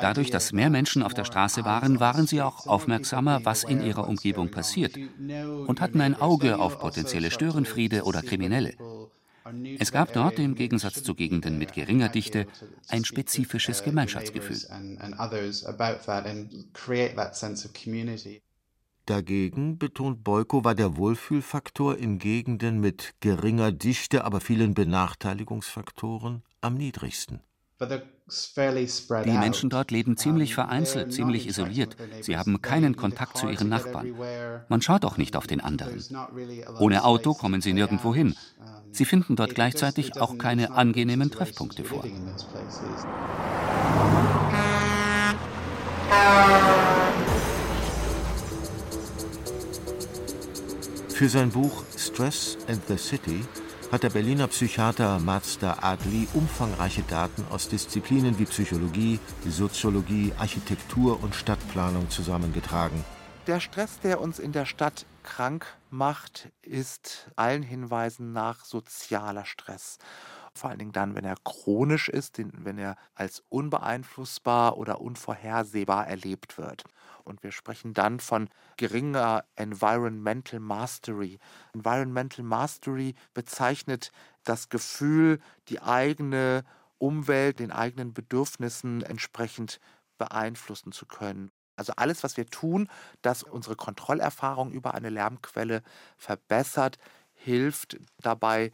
Dadurch, 0.00 0.30
dass 0.30 0.52
mehr 0.52 0.70
Menschen 0.70 1.02
auf 1.02 1.12
der 1.12 1.24
Straße 1.24 1.64
waren, 1.64 2.00
waren 2.00 2.26
sie 2.26 2.40
auch 2.40 2.66
aufmerksamer, 2.66 3.44
was 3.44 3.62
in 3.62 3.82
ihrer 3.82 4.08
Umgebung 4.08 4.50
passiert 4.50 4.96
und 4.96 5.80
hatten 5.80 6.00
ein 6.00 6.18
Auge 6.18 6.58
auf 6.58 6.78
potenzielle 6.78 7.30
Störenfriede 7.30 8.04
oder 8.04 8.22
Kriminelle. 8.22 8.74
Es 9.78 9.92
gab 9.92 10.12
dort 10.12 10.38
im 10.38 10.54
Gegensatz 10.54 11.02
zu 11.02 11.14
Gegenden 11.14 11.58
mit 11.58 11.74
geringer 11.74 12.08
Dichte 12.08 12.46
ein 12.88 13.04
spezifisches 13.04 13.82
Gemeinschaftsgefühl. 13.82 14.58
Dagegen, 19.06 19.78
betont 19.78 20.24
Beuko, 20.24 20.64
war 20.64 20.74
der 20.74 20.96
Wohlfühlfaktor 20.96 21.98
in 21.98 22.18
Gegenden 22.18 22.80
mit 22.80 23.14
geringer 23.20 23.70
Dichte, 23.70 24.24
aber 24.24 24.40
vielen 24.40 24.72
Benachteiligungsfaktoren 24.72 26.42
am 26.62 26.74
niedrigsten. 26.74 27.40
Die 28.26 29.38
Menschen 29.38 29.68
dort 29.68 29.90
leben 29.90 30.16
ziemlich 30.16 30.54
vereinzelt, 30.54 31.12
ziemlich 31.12 31.46
isoliert. 31.46 31.94
Sie 32.22 32.38
haben 32.38 32.62
keinen 32.62 32.96
Kontakt 32.96 33.36
zu 33.36 33.48
ihren 33.48 33.68
Nachbarn. 33.68 34.14
Man 34.68 34.80
schaut 34.80 35.04
auch 35.04 35.18
nicht 35.18 35.36
auf 35.36 35.46
den 35.46 35.60
anderen. 35.60 36.02
Ohne 36.78 37.04
Auto 37.04 37.34
kommen 37.34 37.60
sie 37.60 37.74
nirgendwo 37.74 38.14
hin. 38.14 38.34
Sie 38.92 39.04
finden 39.04 39.36
dort 39.36 39.54
gleichzeitig 39.54 40.18
auch 40.20 40.38
keine 40.38 40.70
angenehmen 40.70 41.30
Treffpunkte 41.30 41.84
vor. 41.84 42.04
Für 51.10 51.28
sein 51.28 51.50
Buch 51.50 51.84
Stress 51.96 52.56
and 52.68 52.80
the 52.88 52.96
City 52.96 53.42
hat 53.94 54.02
der 54.02 54.10
Berliner 54.10 54.48
Psychiater 54.48 55.20
Mazda 55.20 55.78
Adli 55.82 56.26
umfangreiche 56.34 57.04
Daten 57.04 57.44
aus 57.50 57.68
Disziplinen 57.68 58.40
wie 58.40 58.44
Psychologie, 58.44 59.20
Soziologie, 59.48 60.32
Architektur 60.36 61.22
und 61.22 61.36
Stadtplanung 61.36 62.10
zusammengetragen. 62.10 63.04
Der 63.46 63.60
Stress, 63.60 64.00
der 64.00 64.20
uns 64.20 64.40
in 64.40 64.50
der 64.50 64.66
Stadt 64.66 65.06
krank 65.22 65.66
macht, 65.90 66.48
ist 66.62 67.30
allen 67.36 67.62
Hinweisen 67.62 68.32
nach 68.32 68.64
sozialer 68.64 69.44
Stress. 69.44 69.98
Vor 70.56 70.70
allen 70.70 70.78
Dingen 70.78 70.92
dann, 70.92 71.16
wenn 71.16 71.24
er 71.24 71.34
chronisch 71.42 72.08
ist, 72.08 72.38
wenn 72.38 72.78
er 72.78 72.96
als 73.14 73.42
unbeeinflussbar 73.48 74.76
oder 74.76 75.00
unvorhersehbar 75.00 76.06
erlebt 76.06 76.58
wird. 76.58 76.84
Und 77.24 77.42
wir 77.42 77.50
sprechen 77.50 77.92
dann 77.92 78.20
von 78.20 78.48
geringer 78.76 79.44
Environmental 79.56 80.60
Mastery. 80.60 81.38
Environmental 81.72 82.44
Mastery 82.44 83.14
bezeichnet 83.32 84.12
das 84.44 84.68
Gefühl, 84.68 85.40
die 85.68 85.80
eigene 85.82 86.64
Umwelt 86.98 87.58
den 87.58 87.72
eigenen 87.72 88.14
Bedürfnissen 88.14 89.02
entsprechend 89.02 89.80
beeinflussen 90.18 90.92
zu 90.92 91.06
können. 91.06 91.50
Also 91.76 91.94
alles, 91.96 92.22
was 92.22 92.36
wir 92.36 92.46
tun, 92.46 92.88
das 93.22 93.42
unsere 93.42 93.74
Kontrollerfahrung 93.74 94.70
über 94.70 94.94
eine 94.94 95.10
Lärmquelle 95.10 95.82
verbessert, 96.16 96.98
hilft 97.32 97.98
dabei, 98.18 98.70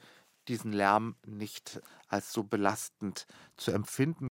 diesen 0.48 0.72
Lärm 0.72 1.16
nicht 1.26 1.80
als 2.08 2.32
so 2.32 2.42
belastend 2.42 3.26
zu 3.56 3.72
empfinden. 3.72 4.28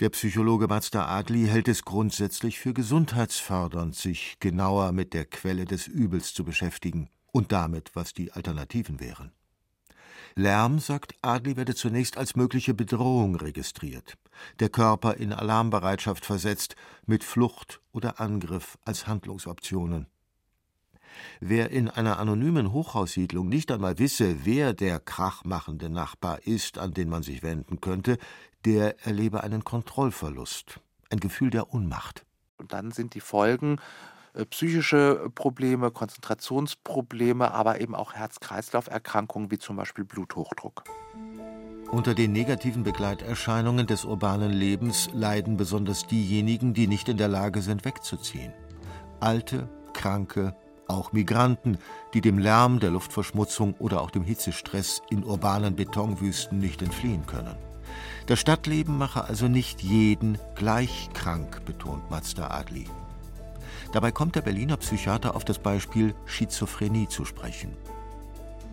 Der 0.00 0.10
Psychologe 0.10 0.68
Mazda 0.68 1.08
Adli 1.08 1.46
hält 1.46 1.66
es 1.66 1.84
grundsätzlich 1.84 2.60
für 2.60 2.72
gesundheitsfördernd, 2.72 3.96
sich 3.96 4.36
genauer 4.38 4.92
mit 4.92 5.12
der 5.12 5.24
Quelle 5.24 5.64
des 5.64 5.88
Übels 5.88 6.32
zu 6.34 6.44
beschäftigen 6.44 7.10
und 7.32 7.50
damit, 7.50 7.90
was 7.94 8.12
die 8.12 8.32
Alternativen 8.32 9.00
wären. 9.00 9.32
Lärm, 10.36 10.78
sagt 10.78 11.16
Adli, 11.20 11.56
werde 11.56 11.74
zunächst 11.74 12.16
als 12.16 12.36
mögliche 12.36 12.74
Bedrohung 12.74 13.34
registriert, 13.34 14.16
der 14.60 14.68
Körper 14.68 15.14
in 15.14 15.32
Alarmbereitschaft 15.32 16.24
versetzt, 16.24 16.76
mit 17.06 17.24
Flucht 17.24 17.80
oder 17.90 18.20
Angriff 18.20 18.78
als 18.84 19.08
Handlungsoptionen. 19.08 20.06
Wer 21.40 21.70
in 21.70 21.88
einer 21.88 22.18
anonymen 22.18 22.72
Hochhaussiedlung 22.72 23.48
nicht 23.48 23.70
einmal 23.70 23.98
wisse, 23.98 24.44
wer 24.44 24.74
der 24.74 25.00
krachmachende 25.00 25.88
Nachbar 25.88 26.46
ist, 26.46 26.78
an 26.78 26.92
den 26.92 27.08
man 27.08 27.22
sich 27.22 27.42
wenden 27.42 27.80
könnte, 27.80 28.18
der 28.64 29.04
erlebe 29.06 29.42
einen 29.42 29.64
Kontrollverlust, 29.64 30.80
ein 31.10 31.20
Gefühl 31.20 31.50
der 31.50 31.72
Unmacht. 31.72 32.24
Und 32.58 32.72
dann 32.72 32.90
sind 32.90 33.14
die 33.14 33.20
Folgen 33.20 33.78
äh, 34.34 34.44
psychische 34.46 35.30
Probleme, 35.34 35.90
Konzentrationsprobleme, 35.90 37.52
aber 37.52 37.80
eben 37.80 37.94
auch 37.94 38.14
Herz-Kreislauf-Erkrankungen 38.14 39.50
wie 39.50 39.58
zum 39.58 39.76
Beispiel 39.76 40.04
Bluthochdruck. 40.04 40.84
Unter 41.90 42.14
den 42.14 42.32
negativen 42.32 42.82
Begleiterscheinungen 42.82 43.86
des 43.86 44.04
urbanen 44.04 44.52
Lebens 44.52 45.08
leiden 45.14 45.56
besonders 45.56 46.06
diejenigen, 46.06 46.74
die 46.74 46.86
nicht 46.86 47.08
in 47.08 47.16
der 47.16 47.28
Lage 47.28 47.62
sind, 47.62 47.86
wegzuziehen. 47.86 48.52
Alte, 49.20 49.70
Kranke, 49.94 50.54
auch 50.88 51.12
Migranten, 51.12 51.78
die 52.14 52.20
dem 52.20 52.38
Lärm, 52.38 52.80
der 52.80 52.90
Luftverschmutzung 52.90 53.74
oder 53.78 54.00
auch 54.00 54.10
dem 54.10 54.24
Hitzestress 54.24 55.02
in 55.10 55.24
urbanen 55.24 55.76
Betonwüsten 55.76 56.58
nicht 56.58 56.82
entfliehen 56.82 57.26
können. 57.26 57.56
Das 58.26 58.40
Stadtleben 58.40 58.98
mache 58.98 59.24
also 59.24 59.48
nicht 59.48 59.82
jeden 59.82 60.38
gleich 60.54 61.08
krank, 61.14 61.64
betont 61.64 62.10
Mazda 62.10 62.50
Adli. 62.50 62.86
Dabei 63.92 64.10
kommt 64.10 64.36
der 64.36 64.42
Berliner 64.42 64.76
Psychiater 64.76 65.34
auf 65.34 65.44
das 65.44 65.58
Beispiel 65.58 66.14
Schizophrenie 66.26 67.08
zu 67.08 67.24
sprechen. 67.24 67.74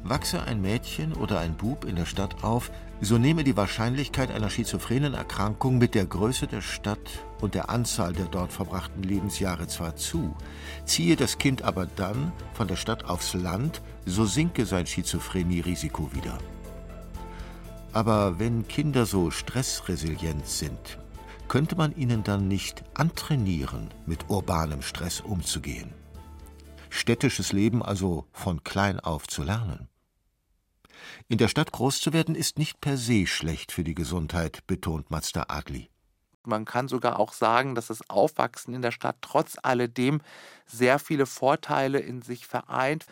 Wachse 0.03 0.43
ein 0.43 0.62
Mädchen 0.62 1.13
oder 1.13 1.39
ein 1.39 1.55
Bub 1.55 1.86
in 1.86 1.95
der 1.95 2.05
Stadt 2.05 2.43
auf, 2.43 2.69
so 3.01 3.17
nehme 3.17 3.43
die 3.43 3.57
Wahrscheinlichkeit 3.57 4.29
einer 4.29 4.50
schizophrenen 4.50 5.13
Erkrankung 5.13 5.77
mit 5.77 5.95
der 5.95 6.05
Größe 6.05 6.48
der 6.48 6.62
Stadt 6.62 7.00
und 7.45 7.53
der 7.53 7.69
Anzahl 7.69 8.11
der 8.11 8.25
dort 8.25 8.51
verbrachten 8.51 9.03
Lebensjahre 9.03 9.67
zwar 9.67 9.95
zu, 9.95 10.35
ziehe 10.85 11.15
das 11.15 11.37
Kind 11.37 11.61
aber 11.61 11.85
dann 11.85 12.33
von 12.53 12.67
der 12.67 12.75
Stadt 12.75 13.05
aufs 13.05 13.35
Land, 13.35 13.83
so 14.07 14.25
sinke 14.25 14.65
sein 14.65 14.87
Schizophrenie-Risiko 14.87 16.11
wieder. 16.11 16.39
Aber 17.93 18.39
wenn 18.39 18.67
Kinder 18.67 19.05
so 19.05 19.29
stressresilient 19.29 20.47
sind, 20.47 20.97
könnte 21.47 21.75
man 21.75 21.95
ihnen 21.95 22.23
dann 22.23 22.47
nicht 22.47 22.83
antrainieren, 22.95 23.89
mit 24.07 24.27
urbanem 24.27 24.81
Stress 24.81 25.21
umzugehen? 25.21 25.93
Städtisches 26.89 27.53
Leben 27.53 27.83
also 27.83 28.25
von 28.31 28.63
klein 28.63 28.99
auf 28.99 29.27
zu 29.27 29.43
lernen. 29.43 29.87
In 31.27 31.37
der 31.37 31.47
Stadt 31.47 31.71
groß 31.71 32.01
zu 32.01 32.11
werden 32.11 32.33
ist 32.33 32.57
nicht 32.57 32.81
per 32.81 32.97
se 32.97 33.27
schlecht 33.27 33.71
für 33.71 33.83
die 33.83 33.93
Gesundheit, 33.93 34.65
betont 34.65 35.11
Mazda 35.11 35.45
Adli. 35.49 35.91
Man 36.45 36.65
kann 36.65 36.87
sogar 36.87 37.19
auch 37.19 37.33
sagen, 37.33 37.75
dass 37.75 37.87
das 37.87 38.09
Aufwachsen 38.09 38.73
in 38.73 38.81
der 38.81 38.91
Stadt 38.91 39.17
trotz 39.21 39.57
alledem 39.61 40.21
sehr 40.65 40.99
viele 40.99 41.25
Vorteile 41.25 41.99
in 41.99 42.21
sich 42.21 42.47
vereint. 42.47 43.05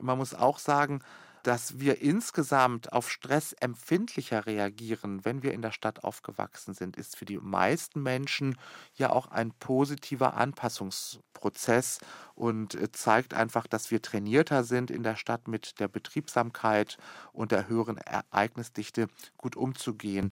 Man 0.00 0.18
muss 0.18 0.34
auch 0.34 0.58
sagen, 0.58 1.02
dass 1.42 1.78
wir 1.78 2.00
insgesamt 2.00 2.92
auf 2.92 3.10
Stress 3.10 3.52
empfindlicher 3.54 4.46
reagieren, 4.46 5.24
wenn 5.24 5.42
wir 5.42 5.52
in 5.52 5.62
der 5.62 5.72
Stadt 5.72 6.04
aufgewachsen 6.04 6.74
sind, 6.74 6.96
ist 6.96 7.16
für 7.16 7.24
die 7.24 7.38
meisten 7.38 8.02
Menschen 8.02 8.58
ja 8.94 9.10
auch 9.10 9.30
ein 9.30 9.52
positiver 9.52 10.34
Anpassungsprozess 10.36 11.98
und 12.34 12.74
äh, 12.74 12.92
zeigt 12.92 13.34
einfach, 13.34 13.66
dass 13.66 13.90
wir 13.90 14.02
trainierter 14.02 14.64
sind, 14.64 14.90
in 14.90 15.02
der 15.02 15.16
Stadt 15.16 15.48
mit 15.48 15.80
der 15.80 15.88
Betriebsamkeit 15.88 16.98
und 17.32 17.52
der 17.52 17.68
höheren 17.68 17.98
Ereignisdichte 17.98 19.08
gut 19.36 19.56
umzugehen. 19.56 20.32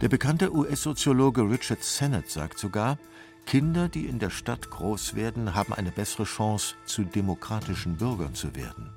Der 0.00 0.08
bekannte 0.08 0.54
US-Soziologe 0.54 1.42
Richard 1.42 1.84
Sennett 1.84 2.30
sagt 2.30 2.58
sogar, 2.58 2.98
Kinder, 3.44 3.88
die 3.90 4.06
in 4.06 4.18
der 4.18 4.30
Stadt 4.30 4.70
groß 4.70 5.14
werden, 5.14 5.54
haben 5.54 5.74
eine 5.74 5.90
bessere 5.90 6.24
Chance, 6.24 6.74
zu 6.86 7.04
demokratischen 7.04 7.98
Bürgern 7.98 8.34
zu 8.34 8.54
werden. 8.56 8.88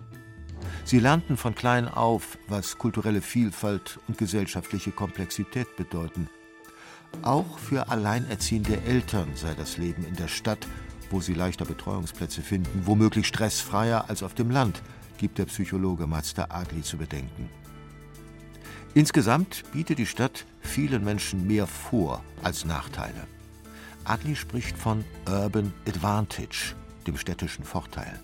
Sie 0.85 0.99
lernten 0.99 1.35
von 1.35 1.55
klein 1.55 1.89
auf, 1.89 2.37
was 2.47 2.77
kulturelle 2.77 3.21
Vielfalt 3.21 3.99
und 4.07 4.17
gesellschaftliche 4.17 4.91
Komplexität 4.91 5.75
bedeuten. 5.75 6.29
Auch 7.21 7.57
für 7.57 7.89
alleinerziehende 7.89 8.81
Eltern 8.83 9.27
sei 9.35 9.53
das 9.55 9.77
Leben 9.77 10.05
in 10.05 10.15
der 10.15 10.29
Stadt, 10.29 10.65
wo 11.09 11.19
sie 11.19 11.33
leichter 11.33 11.65
Betreuungsplätze 11.65 12.41
finden, 12.41 12.83
womöglich 12.85 13.27
stressfreier 13.27 14.09
als 14.09 14.23
auf 14.23 14.35
dem 14.35 14.49
Land, 14.49 14.81
gibt 15.17 15.37
der 15.37 15.45
Psychologe 15.45 16.07
Mazda 16.07 16.47
Adli 16.49 16.81
zu 16.81 16.97
bedenken. 16.97 17.49
Insgesamt 18.95 19.63
bietet 19.71 19.97
die 19.97 20.05
Stadt 20.05 20.45
vielen 20.61 21.03
Menschen 21.03 21.47
mehr 21.47 21.65
vor 21.65 22.23
als 22.43 22.63
Nachteile. 22.63 23.27
Adli 24.03 24.35
spricht 24.35 24.77
von 24.77 25.03
Urban 25.27 25.73
Advantage, 25.87 26.75
dem 27.07 27.17
städtischen 27.17 27.65
Vorteil. 27.65 28.19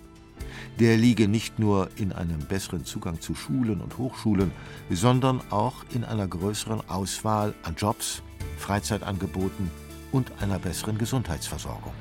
Der 0.79 0.95
liege 0.95 1.27
nicht 1.27 1.57
nur 1.57 1.89
in 1.95 2.13
einem 2.13 2.39
besseren 2.39 2.85
Zugang 2.85 3.19
zu 3.19 3.33
Schulen 3.33 3.81
und 3.81 3.97
Hochschulen, 3.97 4.51
sondern 4.91 5.41
auch 5.49 5.85
in 5.91 6.03
einer 6.03 6.27
größeren 6.27 6.87
Auswahl 6.87 7.55
an 7.63 7.75
Jobs, 7.75 8.21
Freizeitangeboten 8.59 9.71
und 10.11 10.31
einer 10.39 10.59
besseren 10.59 10.99
Gesundheitsversorgung. 10.99 11.93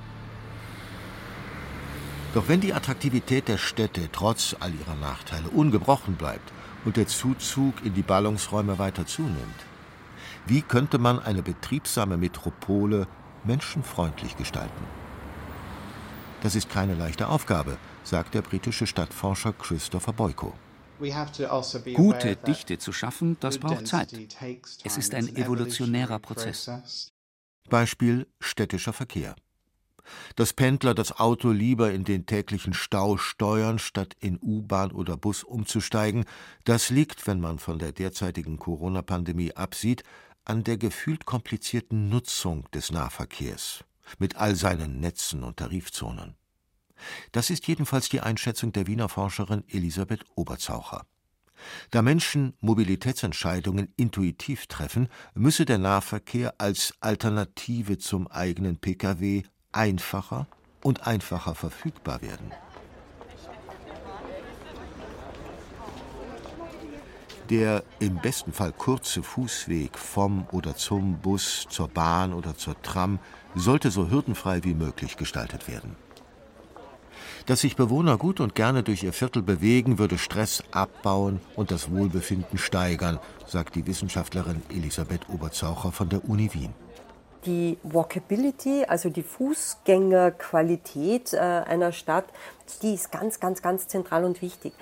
Doch 2.35 2.49
wenn 2.49 2.61
die 2.61 2.75
Attraktivität 2.75 3.49
der 3.49 3.57
Städte 3.57 4.11
trotz 4.13 4.55
all 4.61 4.75
ihrer 4.75 4.97
Nachteile 4.97 5.49
ungebrochen 5.49 6.17
bleibt 6.17 6.53
und 6.89 6.97
der 6.97 7.07
Zuzug 7.07 7.85
in 7.85 7.93
die 7.93 8.01
Ballungsräume 8.01 8.79
weiter 8.79 9.07
zunimmt, 9.07 9.61
wie 10.47 10.63
könnte 10.63 10.97
man 10.97 11.19
eine 11.19 11.43
betriebsame 11.43 12.17
Metropole 12.17 13.07
menschenfreundlich 13.45 14.39
gestalten? 14.39 14.85
Das 16.43 16.55
ist 16.55 16.71
keine 16.71 16.95
leichte 16.95 17.29
Aufgabe, 17.29 17.77
sagt 18.05 18.33
der 18.33 18.41
britische 18.41 18.87
Stadtforscher 18.87 19.53
Christopher 19.53 20.15
Boyko. 20.15 20.55
Also 20.99 21.81
Gute 21.93 22.37
Dichte 22.37 22.79
zu 22.79 22.93
schaffen, 22.95 23.37
das 23.39 23.59
braucht 23.59 23.87
Zeit. 23.87 24.15
Es 24.83 24.97
ist 24.97 25.15
ein 25.15 25.37
evolutionärer 25.37 26.19
Prozess. 26.19 27.13
Beispiel 27.69 28.27
städtischer 28.41 28.95
Verkehr. 28.95 29.37
Dass 30.37 30.53
Pendler 30.53 30.95
das 30.95 31.19
Auto 31.19 31.51
lieber 31.51 31.93
in 31.93 32.05
den 32.05 32.27
täglichen 32.27 32.75
Stau 32.75 33.17
steuern, 33.17 33.79
statt 33.79 34.17
in 34.21 34.39
U-Bahn 34.41 34.93
oder 34.93 35.17
Bus 35.17 35.45
umzusteigen, 35.45 36.25
das 36.65 36.91
liegt, 36.91 37.27
wenn 37.27 37.41
man 37.41 37.59
von 37.59 37.79
der 37.79 37.93
derzeitigen 37.93 38.59
Corona-Pandemie 38.59 39.55
absieht, 39.55 40.03
an 40.45 40.65
der 40.65 40.79
gefühlt 40.79 41.27
komplizierten 41.27 42.09
Nutzung 42.09 42.69
des 42.73 42.91
Nahverkehrs 42.91 43.85
mit 44.19 44.37
all 44.37 44.57
seinen 44.57 45.01
Netzen 45.01 45.43
und 45.43 45.59
Tarifzonen. 45.59 46.37
Das 47.33 47.51
ist 47.51 47.69
jedenfalls 47.69 48.09
die 48.09 48.21
Einschätzung 48.21 48.73
der 48.73 48.87
Wiener 48.87 49.09
Forscherin 49.09 49.65
Elisabeth 49.69 50.25
Oberzaucher. 50.35 51.07
Da 51.91 52.03
Menschen 52.03 52.55
Mobilitätsentscheidungen 52.61 53.93
intuitiv 53.97 54.67
treffen, 54.67 55.09
müsse 55.35 55.65
der 55.65 55.79
Nahverkehr 55.79 56.55
als 56.59 56.95
Alternative 57.01 57.99
zum 57.99 58.29
eigenen 58.29 58.79
Pkw 58.79 59.43
einfacher 59.79 60.49
und 60.83 61.07
einfacher 61.07 61.55
verfügbar 61.55 62.21
werden. 62.21 62.51
Der 67.49 67.83
im 67.99 68.17
besten 68.17 68.53
Fall 68.53 68.73
kurze 68.73 69.23
Fußweg 69.23 69.97
vom 69.97 70.47
oder 70.53 70.77
zum 70.77 71.19
Bus, 71.19 71.67
zur 71.71 71.89
Bahn 71.89 72.35
oder 72.35 72.57
zur 72.57 72.81
Tram 72.83 73.21
sollte 73.55 73.91
so 73.91 74.11
hürdenfrei 74.11 74.65
wie 74.65 74.75
möglich 74.75 75.17
gestaltet 75.17 75.67
werden. 75.69 75.97
Dass 77.47 77.61
sich 77.61 77.77
Bewohner 77.77 78.19
gut 78.19 78.41
und 78.41 78.55
gerne 78.55 78.83
durch 78.83 79.05
ihr 79.05 79.15
Viertel 79.15 79.43
bewegen, 79.43 79.99
würde 79.99 80.19
Stress 80.19 80.63
abbauen 80.73 81.41
und 81.57 81.71
das 81.71 81.91
Wohlbefinden 81.91 82.59
steigern, 82.59 83.19
sagt 83.47 83.77
die 83.77 83.87
Wissenschaftlerin 83.87 84.61
Elisabeth 84.69 85.31
Oberzaucher 85.31 85.93
von 85.93 86.11
der 86.11 86.29
Uni 86.29 86.53
Wien. 86.53 86.75
Die 87.47 87.79
Walkability, 87.83 88.85
also 88.87 89.09
die 89.11 89.23
Fußgängerqualität 89.23 91.33
äh, 91.33 91.39
einer 91.39 91.93
Stadt, 91.93 92.25
die 92.83 92.95
ist 92.95 93.13
ganz, 93.13 93.39
ganz, 93.41 93.63
ganz 93.63 93.87
zentral 93.87 94.25
und 94.25 94.43
wichtig. 94.43 94.73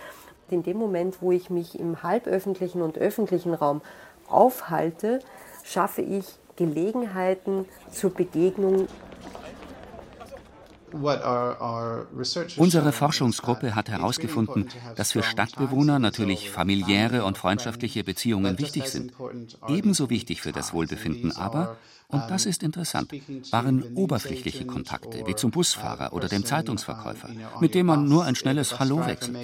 In 0.49 0.63
dem 0.63 0.79
Moment, 0.79 1.21
wo 1.21 1.33
ich 1.33 1.51
mich 1.51 1.79
im 1.79 2.03
halböffentlichen 2.03 2.81
und 2.83 2.97
öffentlichen 2.99 3.53
Raum 3.53 3.83
aufhalte, 4.29 5.19
schaffe 5.65 6.01
ich 6.03 6.25
Gelegenheiten 6.57 7.67
zur 7.93 8.15
Begegnung 8.15 8.89
Unsere 12.57 12.93
Forschungsgruppe 12.93 13.75
hat 13.75 13.89
herausgefunden, 13.89 14.69
dass 14.95 15.13
für 15.13 15.23
Stadtbewohner 15.23 15.99
natürlich 15.99 16.51
familiäre 16.51 17.25
und 17.25 17.39
freundschaftliche 17.39 18.05
Beziehungen 18.05 18.59
wichtig 18.59 18.89
sind. 18.89 19.13
Ebenso 19.69 20.11
wichtig 20.11 20.43
für 20.43 20.53
das 20.53 20.73
Wohlbefinden 20.73 21.33
aber, 21.37 21.77
und 22.09 22.23
das 22.29 22.47
ist 22.47 22.63
interessant, 22.63 23.13
waren 23.51 23.83
oberflächliche 23.95 24.65
Kontakte, 24.65 25.27
wie 25.27 25.35
zum 25.35 25.51
Busfahrer 25.51 26.13
oder 26.13 26.29
dem 26.29 26.45
Zeitungsverkäufer, 26.45 27.31
mit 27.61 27.75
dem 27.75 27.87
man 27.87 28.09
nur 28.09 28.25
ein 28.25 28.37
schnelles 28.37 28.79
Hallo 28.79 29.05
wechselt. 29.07 29.37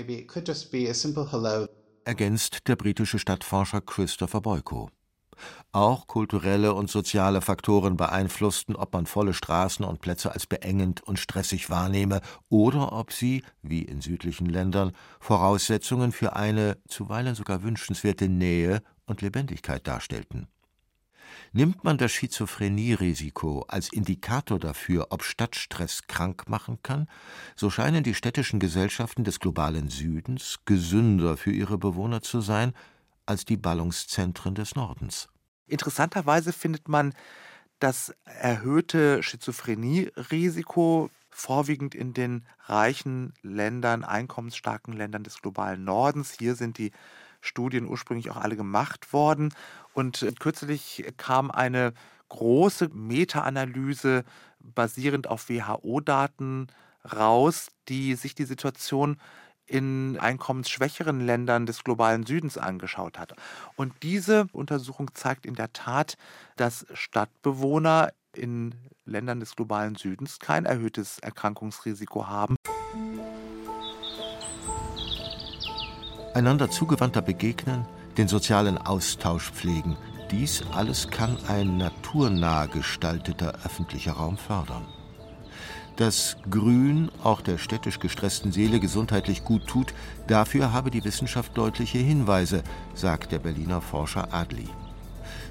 Ergänzt 2.04 2.68
der 2.68 2.76
britische 2.76 3.18
Stadtforscher 3.18 3.80
Christopher 3.80 4.40
Boyko. 4.40 4.90
Auch 5.72 6.06
kulturelle 6.06 6.74
und 6.74 6.90
soziale 6.90 7.40
Faktoren 7.40 7.96
beeinflussten, 7.96 8.76
ob 8.76 8.92
man 8.92 9.06
volle 9.06 9.34
Straßen 9.34 9.84
und 9.84 10.00
Plätze 10.00 10.32
als 10.32 10.46
beengend 10.46 11.02
und 11.02 11.18
stressig 11.18 11.70
wahrnehme 11.70 12.20
oder 12.48 12.92
ob 12.92 13.12
sie, 13.12 13.42
wie 13.62 13.82
in 13.82 14.00
südlichen 14.00 14.46
Ländern, 14.46 14.92
Voraussetzungen 15.20 16.12
für 16.12 16.36
eine 16.36 16.78
zuweilen 16.88 17.34
sogar 17.34 17.62
wünschenswerte 17.62 18.28
Nähe 18.28 18.82
und 19.06 19.22
Lebendigkeit 19.22 19.86
darstellten. 19.86 20.48
Nimmt 21.52 21.84
man 21.84 21.98
das 21.98 22.12
Schizophrenie-Risiko 22.12 23.64
als 23.68 23.92
Indikator 23.92 24.58
dafür, 24.58 25.08
ob 25.10 25.22
Stadtstress 25.22 26.06
krank 26.06 26.48
machen 26.48 26.78
kann, 26.82 27.08
so 27.56 27.68
scheinen 27.68 28.04
die 28.04 28.14
städtischen 28.14 28.58
Gesellschaften 28.58 29.24
des 29.24 29.38
globalen 29.38 29.88
Südens 29.90 30.60
gesünder 30.64 31.36
für 31.36 31.52
ihre 31.52 31.78
Bewohner 31.78 32.22
zu 32.22 32.40
sein 32.40 32.72
als 33.26 33.44
die 33.44 33.56
Ballungszentren 33.56 34.54
des 34.54 34.74
Nordens. 34.74 35.28
Interessanterweise 35.66 36.52
findet 36.52 36.88
man 36.88 37.14
das 37.78 38.14
erhöhte 38.24 39.22
Schizophrenie-Risiko 39.22 41.10
vorwiegend 41.30 41.94
in 41.94 42.12
den 42.14 42.46
reichen 42.66 43.32
Ländern, 43.42 44.04
einkommensstarken 44.04 44.92
Ländern 44.92 45.24
des 45.24 45.40
globalen 45.40 45.84
Nordens. 45.84 46.36
Hier 46.38 46.54
sind 46.54 46.78
die 46.78 46.92
Studien 47.40 47.86
ursprünglich 47.86 48.30
auch 48.30 48.36
alle 48.36 48.56
gemacht 48.56 49.12
worden. 49.12 49.52
Und 49.94 50.26
kürzlich 50.38 51.04
kam 51.16 51.50
eine 51.50 51.92
große 52.28 52.90
Meta-Analyse 52.92 54.24
basierend 54.60 55.26
auf 55.26 55.48
WHO-Daten 55.48 56.68
raus, 57.04 57.68
die 57.88 58.14
sich 58.14 58.34
die 58.34 58.44
Situation 58.44 59.16
in 59.66 60.18
einkommensschwächeren 60.18 61.20
Ländern 61.20 61.66
des 61.66 61.84
globalen 61.84 62.26
Südens 62.26 62.58
angeschaut 62.58 63.18
hat. 63.18 63.34
Und 63.76 63.94
diese 64.02 64.46
Untersuchung 64.52 65.14
zeigt 65.14 65.46
in 65.46 65.54
der 65.54 65.72
Tat, 65.72 66.16
dass 66.56 66.86
Stadtbewohner 66.92 68.12
in 68.34 68.74
Ländern 69.04 69.40
des 69.40 69.56
globalen 69.56 69.94
Südens 69.94 70.38
kein 70.38 70.64
erhöhtes 70.64 71.18
Erkrankungsrisiko 71.18 72.28
haben. 72.28 72.56
Einander 76.34 76.70
zugewandter 76.70 77.20
begegnen, 77.20 77.86
den 78.16 78.28
sozialen 78.28 78.78
Austausch 78.78 79.50
pflegen, 79.50 79.96
dies 80.30 80.62
alles 80.72 81.08
kann 81.08 81.36
ein 81.46 81.76
naturnah 81.76 82.66
gestalteter 82.66 83.54
öffentlicher 83.64 84.12
Raum 84.12 84.38
fördern. 84.38 84.86
Dass 85.96 86.36
Grün 86.50 87.10
auch 87.22 87.42
der 87.42 87.58
städtisch 87.58 88.00
gestressten 88.00 88.50
Seele 88.50 88.80
gesundheitlich 88.80 89.44
gut 89.44 89.66
tut, 89.66 89.92
dafür 90.26 90.72
habe 90.72 90.90
die 90.90 91.04
Wissenschaft 91.04 91.56
deutliche 91.56 91.98
Hinweise, 91.98 92.62
sagt 92.94 93.32
der 93.32 93.38
Berliner 93.38 93.80
Forscher 93.80 94.32
Adli. 94.32 94.68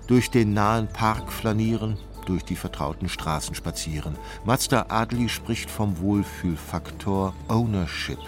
Durch 0.07 0.31
den 0.31 0.53
nahen 0.53 0.87
Park 0.87 1.31
flanieren, 1.31 1.97
durch 2.25 2.43
die 2.43 2.55
vertrauten 2.55 3.07
Straßen 3.07 3.55
spazieren. 3.55 4.15
Mazda 4.43 4.87
Adli 4.89 5.29
spricht 5.29 5.69
vom 5.69 5.99
Wohlfühlfaktor 5.99 7.33
Ownership, 7.47 8.19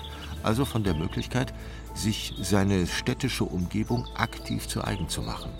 also 0.44 0.66
von 0.66 0.84
der 0.84 0.94
Möglichkeit, 0.94 1.54
sich 1.96 2.34
seine 2.42 2.88
städtische 2.88 3.44
Umgebung 3.44 4.08
aktiv 4.16 4.68
zu 4.68 4.84
eigen 4.84 5.10
zu 5.10 5.22
machen. 5.22 5.52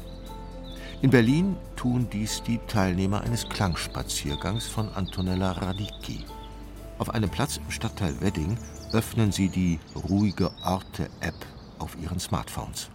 In 1.02 1.10
Berlin 1.10 1.58
tun 1.76 2.08
dies 2.12 2.42
die 2.44 2.60
Teilnehmer 2.68 3.22
eines 3.22 3.50
Klangspaziergangs 3.50 4.68
von 4.68 4.90
Antonella 4.94 5.52
Radicchi. 5.52 6.26
Auf 7.00 7.10
einem 7.10 7.30
Platz 7.30 7.58
im 7.58 7.72
Stadtteil 7.72 8.20
Wedding 8.22 8.58
öffnen 8.92 9.32
sie 9.32 9.50
die 9.50 9.80
Ruhige 10.10 10.52
Orte-App 10.64 11.34
auf 11.80 11.98
ihren 12.02 12.20
Smartphones. 12.20 12.90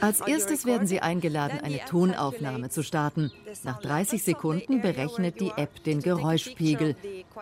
Als 0.00 0.20
erstes 0.20 0.64
werden 0.64 0.86
Sie 0.86 1.00
eingeladen, 1.00 1.60
eine 1.60 1.84
Tonaufnahme 1.84 2.70
zu 2.70 2.84
starten. 2.84 3.32
Nach 3.64 3.80
30 3.80 4.22
Sekunden 4.22 4.80
berechnet 4.80 5.40
die 5.40 5.52
App 5.56 5.82
den 5.82 6.00
Geräuschpegel. 6.00 6.94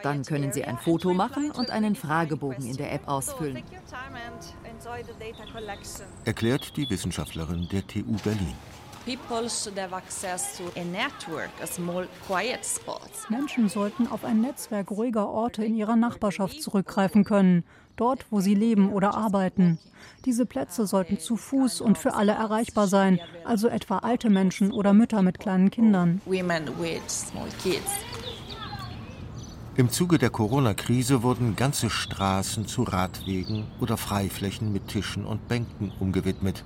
Dann 0.02 0.24
können 0.24 0.52
Sie 0.52 0.64
ein 0.64 0.78
Foto 0.78 1.12
machen 1.12 1.50
und 1.50 1.70
einen 1.70 1.96
Fragebogen 1.96 2.66
in 2.66 2.76
der 2.76 2.92
App 2.92 3.06
ausfüllen. 3.08 3.62
Erklärt 6.24 6.76
die 6.76 6.88
Wissenschaftlerin 6.88 7.68
der 7.70 7.86
TU 7.86 8.16
Berlin. 8.24 8.54
Menschen 13.30 13.68
sollten 13.68 14.06
auf 14.06 14.24
ein 14.24 14.40
Netzwerk 14.42 14.90
ruhiger 14.90 15.28
Orte 15.28 15.64
in 15.64 15.76
ihrer 15.76 15.96
Nachbarschaft 15.96 16.62
zurückgreifen 16.62 17.24
können, 17.24 17.64
dort, 17.96 18.26
wo 18.30 18.40
sie 18.40 18.54
leben 18.54 18.92
oder 18.92 19.14
arbeiten. 19.14 19.78
Diese 20.26 20.44
Plätze 20.44 20.86
sollten 20.86 21.18
zu 21.18 21.38
Fuß 21.38 21.80
und 21.80 21.96
für 21.96 22.12
alle 22.14 22.32
erreichbar 22.32 22.86
sein, 22.86 23.18
also 23.44 23.68
etwa 23.68 23.98
alte 23.98 24.28
Menschen 24.28 24.72
oder 24.72 24.92
Mütter 24.92 25.22
mit 25.22 25.38
kleinen 25.38 25.70
Kindern. 25.70 26.20
Im 29.76 29.90
Zuge 29.90 30.18
der 30.18 30.30
Corona-Krise 30.30 31.22
wurden 31.22 31.56
ganze 31.56 31.88
Straßen 31.88 32.66
zu 32.66 32.82
Radwegen 32.82 33.64
oder 33.80 33.96
Freiflächen 33.96 34.72
mit 34.72 34.88
Tischen 34.88 35.24
und 35.24 35.46
Bänken 35.48 35.92
umgewidmet. 35.98 36.64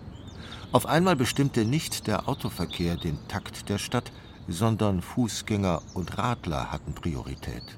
Auf 0.73 0.87
einmal 0.87 1.17
bestimmte 1.17 1.67
nicht 1.67 2.07
der 2.07 2.31
Autoverkehr 2.31 2.97
den 2.97 3.19
Takt 3.29 3.69
der 3.69 3.77
Stadt, 3.77 4.11
sondern 4.49 5.03
Fußgänger 5.03 5.83
und 5.93 6.17
Radler 6.17 6.73
hatten 6.73 6.95
Priorität. 6.95 7.77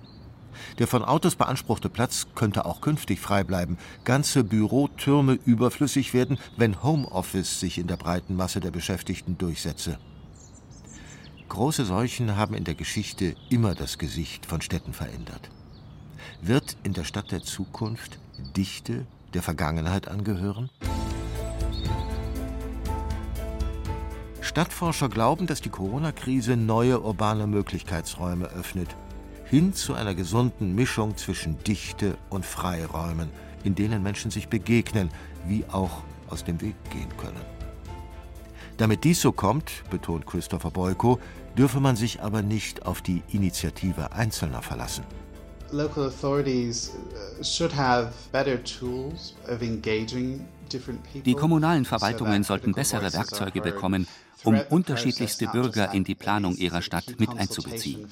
Der 0.78 0.86
von 0.86 1.04
Autos 1.04 1.34
beanspruchte 1.34 1.88
Platz 1.88 2.28
könnte 2.36 2.64
auch 2.64 2.80
künftig 2.80 3.18
frei 3.18 3.42
bleiben, 3.42 3.78
ganze 4.04 4.44
Bürotürme 4.44 5.38
überflüssig 5.44 6.14
werden, 6.14 6.38
wenn 6.56 6.84
Homeoffice 6.84 7.58
sich 7.58 7.78
in 7.78 7.88
der 7.88 7.96
breiten 7.96 8.36
Masse 8.36 8.60
der 8.60 8.70
Beschäftigten 8.70 9.36
durchsetze. 9.36 9.98
Große 11.48 11.84
Seuchen 11.84 12.36
haben 12.36 12.54
in 12.54 12.64
der 12.64 12.76
Geschichte 12.76 13.34
immer 13.50 13.74
das 13.74 13.98
Gesicht 13.98 14.46
von 14.46 14.60
Städten 14.60 14.92
verändert. 14.92 15.50
Wird 16.40 16.76
in 16.84 16.92
der 16.92 17.04
Stadt 17.04 17.32
der 17.32 17.42
Zukunft 17.42 18.20
Dichte 18.56 19.04
der 19.34 19.42
Vergangenheit 19.42 20.06
angehören? 20.06 20.70
Stadtforscher 24.44 25.08
glauben, 25.08 25.46
dass 25.46 25.62
die 25.62 25.70
Corona-Krise 25.70 26.54
neue 26.54 27.00
urbane 27.00 27.46
Möglichkeitsräume 27.46 28.44
öffnet, 28.48 28.94
hin 29.46 29.72
zu 29.72 29.94
einer 29.94 30.14
gesunden 30.14 30.74
Mischung 30.74 31.16
zwischen 31.16 31.58
Dichte 31.64 32.18
und 32.28 32.44
Freiräumen, 32.44 33.30
in 33.64 33.74
denen 33.74 34.02
Menschen 34.02 34.30
sich 34.30 34.48
begegnen, 34.48 35.08
wie 35.48 35.64
auch 35.72 36.02
aus 36.28 36.44
dem 36.44 36.60
Weg 36.60 36.74
gehen 36.90 37.08
können. 37.16 37.40
Damit 38.76 39.04
dies 39.04 39.22
so 39.22 39.32
kommt, 39.32 39.82
betont 39.88 40.26
Christopher 40.26 40.70
Boyko, 40.70 41.18
dürfe 41.56 41.80
man 41.80 41.96
sich 41.96 42.20
aber 42.20 42.42
nicht 42.42 42.84
auf 42.84 43.00
die 43.00 43.22
Initiative 43.30 44.12
Einzelner 44.12 44.60
verlassen. 44.60 45.04
Local 45.72 46.04
authorities 46.06 46.90
uh, 46.90 47.42
should 47.42 47.74
have 47.74 48.12
better 48.30 48.62
tools 48.62 49.34
of 49.48 49.62
engaging 49.62 50.44
die 51.24 51.34
kommunalen 51.34 51.84
Verwaltungen 51.84 52.42
sollten 52.42 52.72
bessere 52.72 53.12
Werkzeuge 53.12 53.60
bekommen, 53.60 54.06
um 54.42 54.60
unterschiedlichste 54.70 55.46
Bürger 55.46 55.92
in 55.92 56.04
die 56.04 56.14
Planung 56.14 56.56
ihrer 56.56 56.82
Stadt 56.82 57.18
mit 57.18 57.30
einzubeziehen, 57.30 58.08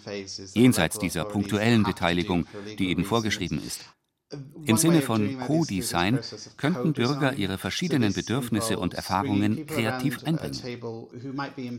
jenseits 0.55 0.99
dieser 0.99 1.25
punktuellen 1.25 1.83
Beteiligung, 1.83 2.47
die 2.79 2.91
eben 2.91 3.05
vorgeschrieben 3.05 3.61
ist. 3.65 3.81
Im 4.65 4.77
Sinne 4.77 5.03
von 5.03 5.39
Co-Design 5.41 6.21
könnten 6.57 6.93
Bürger 6.93 7.35
ihre 7.35 7.59
verschiedenen 7.59 8.13
Bedürfnisse 8.13 8.79
und 8.79 8.95
Erfahrungen 8.95 9.67
kreativ 9.67 10.25
einbringen. 10.25 10.61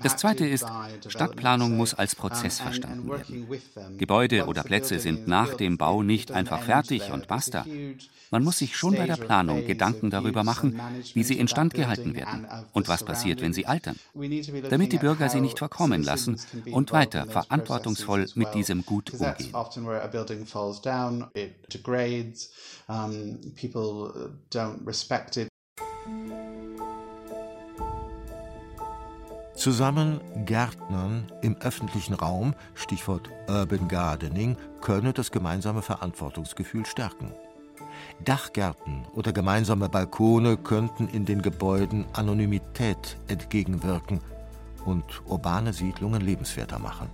Das 0.01 0.17
Zweite 0.17 0.45
ist, 0.45 0.65
Stadtplanung 1.07 1.77
muss 1.77 1.93
als 1.93 2.15
Prozess 2.15 2.59
verstanden 2.59 3.09
werden. 3.09 3.97
Gebäude 3.97 4.45
oder 4.45 4.63
Plätze 4.63 4.99
sind 4.99 5.27
nach 5.27 5.53
dem 5.53 5.77
Bau 5.77 6.03
nicht 6.03 6.31
einfach 6.31 6.63
fertig 6.63 7.11
und 7.11 7.27
basta. 7.27 7.65
Man 8.31 8.43
muss 8.43 8.57
sich 8.57 8.75
schon 8.75 8.95
bei 8.95 9.05
der 9.05 9.17
Planung 9.17 9.65
Gedanken 9.65 10.09
darüber 10.09 10.43
machen, 10.43 10.79
wie 11.13 11.23
sie 11.23 11.37
instand 11.37 11.75
gehalten 11.75 12.15
werden 12.15 12.47
und 12.73 12.87
was 12.87 13.03
passiert, 13.03 13.41
wenn 13.41 13.53
sie 13.53 13.67
altern, 13.67 13.95
damit 14.69 14.91
die 14.91 14.97
Bürger 14.97 15.29
sie 15.29 15.39
nicht 15.39 15.59
verkommen 15.59 16.01
lassen 16.01 16.39
und 16.71 16.91
weiter 16.91 17.27
verantwortungsvoll 17.27 18.27
mit 18.33 18.55
diesem 18.55 18.85
Gut 18.85 19.13
umgehen. 19.13 19.53
Zusammen 29.55 30.19
Gärtnern 30.45 31.31
im 31.41 31.55
öffentlichen 31.57 32.15
Raum, 32.15 32.53
Stichwort 32.73 33.29
Urban 33.47 33.87
Gardening, 33.87 34.57
könne 34.81 35.13
das 35.13 35.31
gemeinsame 35.31 35.81
Verantwortungsgefühl 35.81 36.85
stärken. 36.85 37.33
Dachgärten 38.25 39.05
oder 39.13 39.31
gemeinsame 39.31 39.89
Balkone 39.89 40.57
könnten 40.57 41.07
in 41.07 41.25
den 41.25 41.41
Gebäuden 41.41 42.05
Anonymität 42.13 43.17
entgegenwirken 43.27 44.19
und 44.85 45.21
urbane 45.27 45.71
Siedlungen 45.71 46.21
lebenswerter 46.21 46.79
machen. 46.79 47.09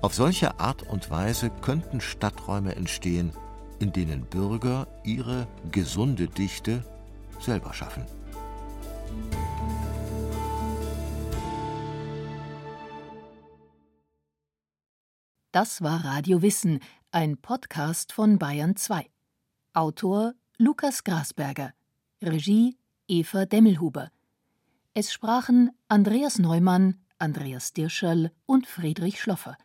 Auf 0.00 0.14
solche 0.14 0.60
Art 0.60 0.84
und 0.84 1.10
Weise 1.10 1.50
könnten 1.50 2.00
Stadträume 2.00 2.76
entstehen, 2.76 3.32
in 3.80 3.92
denen 3.92 4.24
Bürger 4.26 4.86
ihre 5.04 5.46
gesunde 5.70 6.28
Dichte 6.28 6.84
selber 7.40 7.72
schaffen. 7.72 8.04
Das 15.52 15.82
war 15.82 16.04
Radio 16.04 16.42
Wissen, 16.42 16.80
ein 17.10 17.38
Podcast 17.38 18.12
von 18.12 18.38
Bayern 18.38 18.76
2. 18.76 19.08
Autor 19.72 20.34
Lukas 20.58 21.04
Grasberger. 21.04 21.72
Regie 22.22 22.76
Eva 23.06 23.46
Demmelhuber. 23.46 24.10
Es 24.92 25.12
sprachen 25.12 25.70
Andreas 25.88 26.38
Neumann, 26.38 26.98
Andreas 27.18 27.72
Dirscherl 27.72 28.30
und 28.44 28.66
Friedrich 28.66 29.20
Schloffer. 29.20 29.56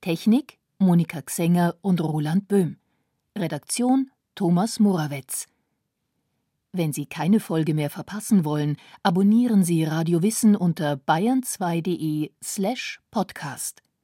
Technik 0.00 0.58
Monika 0.78 1.22
Xenger 1.22 1.76
und 1.80 2.00
Roland 2.02 2.48
Böhm. 2.48 2.76
Redaktion 3.36 4.12
Thomas 4.36 4.78
Morawetz. 4.78 5.46
Wenn 6.70 6.92
Sie 6.92 7.06
keine 7.06 7.40
Folge 7.40 7.74
mehr 7.74 7.90
verpassen 7.90 8.44
wollen, 8.44 8.76
abonnieren 9.02 9.64
Sie 9.64 9.82
Radio 9.82 10.22
Wissen 10.22 10.54
unter 10.54 10.94
bayern2.de 10.94 12.30
slash 12.42 13.00
podcast. 13.10 13.84